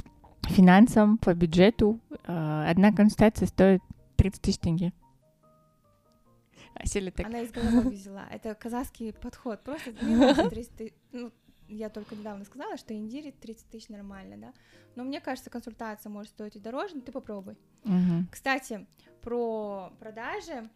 [0.48, 2.00] финансам, по бюджету.
[2.24, 3.82] А, Одна консультация стоит
[4.16, 4.94] 30 тысяч тенге.
[6.84, 8.28] Селя так, Она из головы взяла.
[8.30, 9.64] Это казахский подход.
[9.64, 11.32] Просто не нужно 30 ты- ну,
[11.68, 14.54] я только недавно сказала, что индире 30 тысяч нормально, да.
[14.96, 17.58] Но мне кажется, консультация может стоить и дороже, но ты попробуй.
[17.84, 18.28] Мгм.
[18.32, 18.86] Кстати,
[19.22, 20.70] про продажи.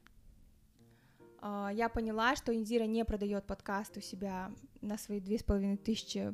[1.42, 4.52] а, Я поняла, что Индира не продает подкаст у себя
[4.82, 6.34] на свои две с половиной тысячи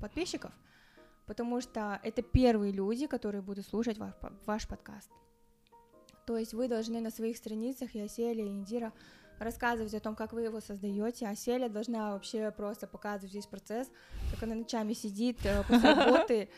[0.00, 0.52] подписчиков,
[1.26, 4.12] потому что это первые люди, которые будут слушать ваш,
[4.46, 5.10] ваш подкаст.
[6.26, 8.92] То есть вы должны на своих страницах, и Аселя, и Индира,
[9.38, 11.26] рассказывать о том, как вы его создаете.
[11.26, 13.90] Аселя должна вообще просто показывать весь процесс,
[14.32, 16.48] как она ночами сидит э, после работы,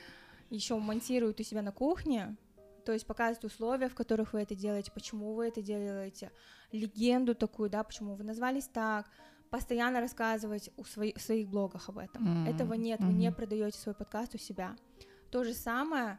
[0.51, 2.37] еще монтирует у себя на кухне,
[2.85, 6.31] то есть показывать условия, в которых вы это делаете, почему вы это делаете,
[6.71, 9.11] легенду такую, да, почему вы назвались так,
[9.51, 12.47] постоянно рассказывать у свои, в своих блогах об этом.
[12.47, 14.77] М, Этого нет, вы не продаете свой подкаст у себя.
[15.31, 16.19] То же самое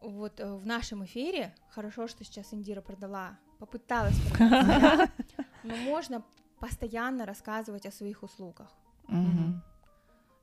[0.00, 1.54] вот э, в нашем эфире.
[1.70, 5.10] Хорошо, что сейчас Индира продала, попыталась продать
[5.64, 6.24] но можно
[6.60, 8.72] постоянно рассказывать о своих услугах.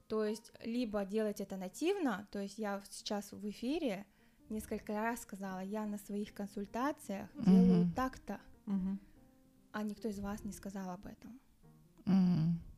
[0.07, 4.06] То есть либо делать это нативно, то есть я сейчас в эфире
[4.49, 8.40] несколько раз сказала, я на своих консультациях делаю так-то,
[9.72, 11.40] а никто из вас не сказал об этом.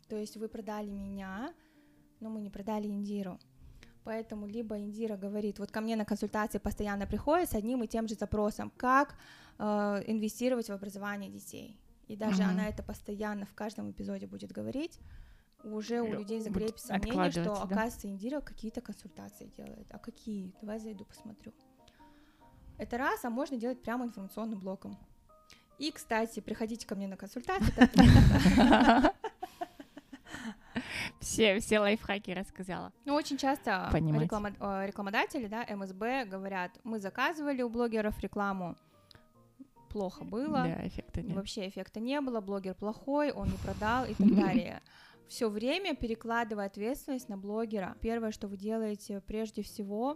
[0.08, 1.54] То есть вы продали меня,
[2.22, 3.40] но мы не продали Индиру.
[4.08, 8.08] Поэтому либо Индира говорит, вот ко мне на консультации постоянно приходит с одним и тем
[8.08, 9.16] же запросом, как
[9.60, 9.64] э,
[10.08, 11.78] инвестировать в образование детей.
[12.08, 12.52] И даже Мгм.
[12.52, 14.98] она это постоянно в каждом эпизоде будет говорить.
[15.62, 17.62] Уже у Э, людей закрепится мнение, что, да?
[17.64, 19.88] оказывается, Индира какие-то консультации делает.
[19.92, 20.54] А какие?
[20.62, 21.52] Давай зайду посмотрю.
[22.78, 24.98] Это раз, а можно делать прямо информационным блоком.
[25.80, 27.74] И, кстати, приходите ко мне на консультацию.
[31.28, 32.91] Все, все лайфхаки рассказала.
[33.06, 34.24] Ну, очень часто Понимать.
[34.30, 38.76] реклама- э, рекламодатели, да, МСБ говорят, мы заказывали у блогеров рекламу,
[39.90, 41.36] плохо было, Да, эффекта нет.
[41.36, 44.82] вообще эффекта не было, блогер плохой, он не продал и так далее.
[45.28, 47.98] Все время перекладывая ответственность на блогера.
[48.02, 50.16] Первое, что вы делаете прежде всего,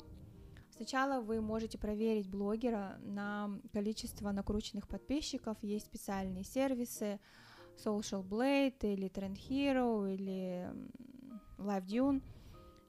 [0.75, 5.57] сначала вы можете проверить блогера на количество накрученных подписчиков.
[5.61, 7.19] Есть специальные сервисы,
[7.77, 10.91] Social Blade или Trend Hero или м,
[11.57, 12.21] LiveDune,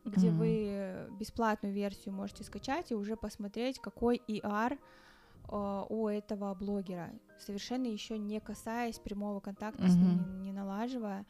[0.04, 0.38] где Мгм.
[0.38, 4.78] вы бесплатную версию можете скачать и уже посмотреть, какой ER
[5.48, 11.24] э, у этого блогера, совершенно еще не касаясь прямого контакта с ним, не налаживая.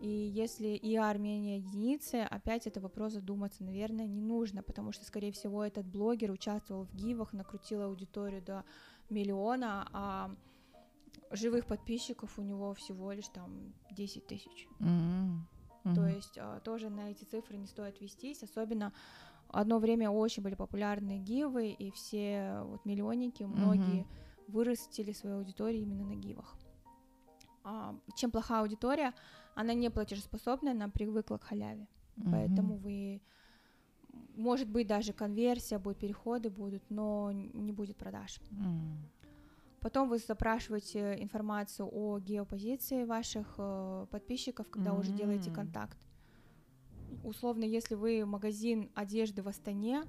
[0.00, 5.32] И если ER менее единицы, опять это вопрос задуматься, наверное, не нужно, потому что, скорее
[5.32, 8.64] всего, этот блогер участвовал в гивах, накрутил аудиторию до
[9.10, 10.30] миллиона, а
[11.30, 14.68] живых подписчиков у него всего лишь там 10 тысяч.
[14.80, 15.46] М,
[15.94, 18.92] То есть а, тоже на эти цифры не стоит вестись, особенно
[19.48, 24.06] одно время очень были популярны гивы, и все вот миллионники, многие
[24.48, 26.56] вырастили свою аудиторию именно на гивах.
[27.64, 29.14] А, чем плохая аудитория,
[29.54, 31.86] она не платежеспособная, она привыкла к халяве,
[32.16, 32.30] Мгм.
[32.32, 33.20] поэтому вы,
[34.36, 38.40] может быть, даже конверсия будет, переходы будут, но не будет продаж.
[38.50, 39.10] М.
[39.80, 45.96] Потом вы запрашиваете информацию о геопозиции ваших э, подписчиков, когда уже делаете контакт.
[47.22, 50.02] Условно, если вы магазин одежды в Астане,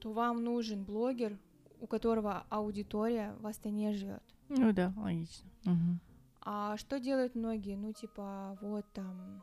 [0.00, 1.38] то вам нужен блогер,
[1.80, 4.22] у которого аудитория в Астане живет.
[4.48, 5.50] Ну да, логично.
[5.64, 6.00] Мгм.
[6.42, 7.76] А что делают многие?
[7.76, 9.42] Ну, типа, вот там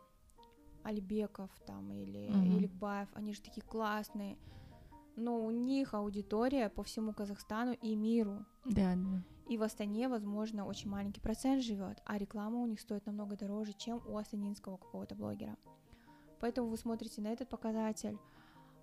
[0.83, 2.29] Альбеков там или.
[2.57, 4.37] Иликбаев, они же такие классные.
[5.15, 8.45] Но у них аудитория по всему Казахстану и миру.
[8.65, 9.23] Да, да.
[9.47, 13.73] И в Астане, возможно, очень маленький процент живет, а реклама у них стоит намного дороже,
[13.73, 15.57] чем у астанинского какого-то блогера.
[16.39, 18.17] Поэтому вы смотрите на этот показатель.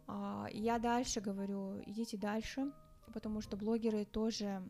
[0.06, 2.72] А, Я дальше говорю, идите дальше,
[3.12, 4.62] потому что блогеры тоже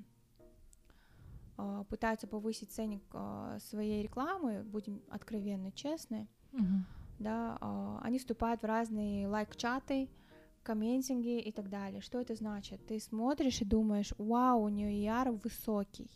[1.56, 6.86] а, пытаются повысить ценник а, своей рекламы, будем откровенно честны, Мгм.
[7.18, 7.58] да,
[8.02, 10.08] они вступают в разные лайк-чаты,
[10.62, 12.00] комментинги и так далее.
[12.00, 12.80] Что это значит?
[12.86, 16.10] Ты смотришь и думаешь, вау, у нее ER высокий,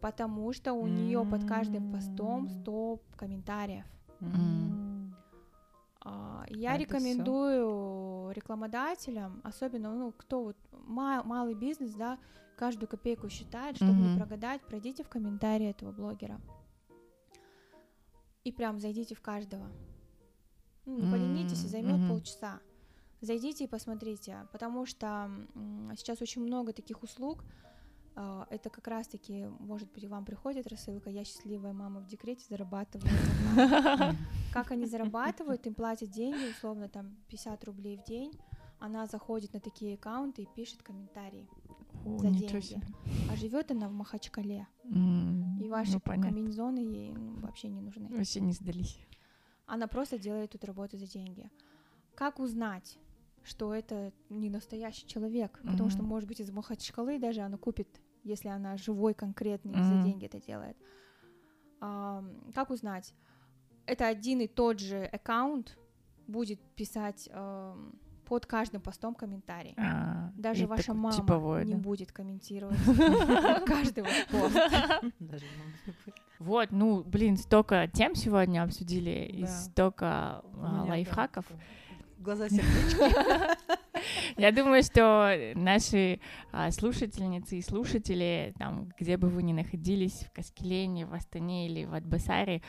[0.00, 2.48] потому что у нее под каждым постом М.
[2.48, 3.86] 100 комментариев.
[4.20, 5.14] М.
[6.04, 6.84] А, Я всё.
[6.84, 12.18] рекомендую рекламодателям, особенно, ну, кто вот ма- малый бизнес, да,
[12.56, 14.16] каждую копейку считает, чтобы не Мгм.
[14.18, 16.40] прогадать, пройдите в комментарии этого блогера.
[18.44, 19.68] И прям зайдите в каждого.
[20.84, 22.08] Ну, не поленитесь, и М, займет мгм.
[22.08, 22.60] полчаса.
[23.22, 25.30] Зайдите и посмотрите, потому что
[25.96, 27.44] сейчас очень много таких услуг.
[28.14, 33.10] А, Это как раз-таки, может быть, вам приходит рассылка «Я счастливая мама в декрете, зарабатываю».
[33.52, 34.16] онлайн».
[34.52, 38.32] Как они зарабатывают, им платят деньги, условно, там, 50 рублей в день.
[38.80, 41.48] Она заходит на такие аккаунты и пишет комментарии.
[42.04, 42.80] О, За деньги.
[43.30, 44.66] А живет она в Махачкале.
[44.84, 48.08] И ваши ну, комбинезоны ей ну, вообще не нужны.
[48.08, 48.98] Вообще не сдались.
[49.66, 51.48] Она просто делает тут работу за деньги.
[52.14, 52.98] Как узнать,
[53.44, 55.60] что это не настоящий человек?
[55.64, 57.88] Потому что, может быть, из Махачкалы даже она купит,
[58.24, 59.84] если она живой, конкретный, Мгм.
[59.84, 60.76] за деньги это делает.
[61.80, 63.14] Ам, как узнать?
[63.86, 65.76] Это один и тот же аккаунт
[66.28, 69.74] будет писать ам, под каждым постом комментарий.
[69.76, 71.78] А, Даже ваша такой мама типовой, не да.
[71.78, 72.78] будет комментировать
[73.66, 74.56] каждый ваш пост.
[76.38, 81.46] Вот, ну, блин, столько тем сегодня обсудили, и столько а, лайфхаков.
[82.22, 83.58] Глаза сердечки.
[84.36, 86.20] Я думаю, что наши
[86.50, 91.84] а, слушательницы и слушатели, там, где бы вы ни находились, в Каскелене, в Астане или
[91.84, 92.62] в Атбасаре,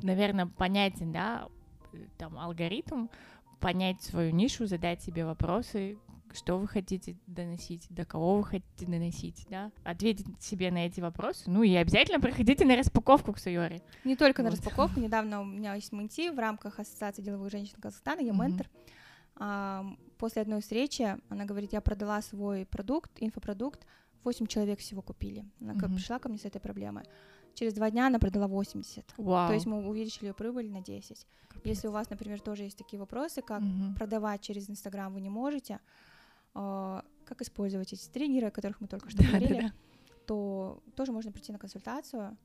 [0.00, 1.48] наверное, понятен, да,
[2.18, 3.08] там, алгоритм,
[3.60, 5.98] понять свою нишу, задать себе вопросы,
[6.34, 11.50] что вы хотите доносить, до кого вы хотите доносить, да, ответить себе на эти вопросы,
[11.50, 13.82] ну и обязательно приходите на распаковку к Сайоре.
[14.04, 14.58] Не только на Вот.
[14.58, 18.68] распаковку, недавно у меня есть менти в рамках Ассоциации деловых женщин Казахстана, я ментор.
[19.36, 19.84] А,
[20.18, 23.84] После одной встречи она говорит, я продала свой продукт, инфопродукт,
[24.22, 25.44] 8 человек всего купили.
[25.60, 25.94] Она Мгм.
[25.96, 27.04] пришла ко мне с этой проблемой.
[27.54, 29.12] Через два дня она продала 80.
[29.16, 29.48] Вау.
[29.48, 31.26] То есть мы увеличили ее прибыль на 10.
[31.64, 33.94] Если у вас, например, тоже есть такие вопросы, как Мгм.
[33.96, 35.80] продавать через Инстаграм вы не можете,
[36.54, 39.74] как использовать эти триггеры, о которых мы только что говорили, Да-да-да.
[40.26, 42.36] то тоже можно прийти на консультацию,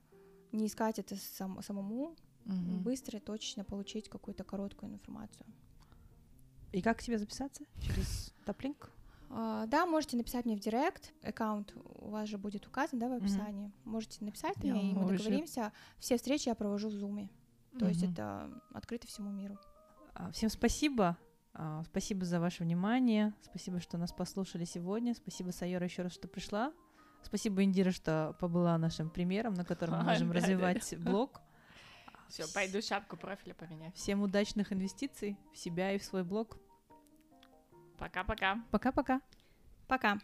[0.51, 2.15] не искать это сам- самому,
[2.45, 2.81] Мгм.
[2.81, 5.45] быстро и точечно получить какую-то короткую информацию.
[6.71, 7.65] И как к тебе записаться?
[7.81, 8.89] Через топлинк?
[9.29, 13.13] А, да, можете написать мне в директ, аккаунт у вас же будет указан, да, в
[13.13, 13.73] описании.
[13.83, 15.73] Можете написать Я мне, и мы уже- договоримся.
[15.99, 17.29] Все встречи я провожу в зуме,
[17.77, 19.57] то есть это открыто всему миру.
[20.13, 21.17] А, Всем спасибо.
[21.59, 23.33] А, Спасибо за ваше внимание.
[23.41, 25.15] Спасибо, что нас послушали сегодня.
[25.15, 26.71] Спасибо, Сайора, еще раз, что пришла.
[27.23, 31.41] Спасибо, Индира, что побыла нашим примером, на котором мы можем развивать блог.
[32.29, 33.95] Все, пойду шапку профиля поменять.
[33.95, 36.57] Всем удачных инвестиций в себя и в свой блог.
[37.97, 38.63] Пока-пока.
[38.69, 39.21] Пока-пока.
[39.87, 40.19] Пока.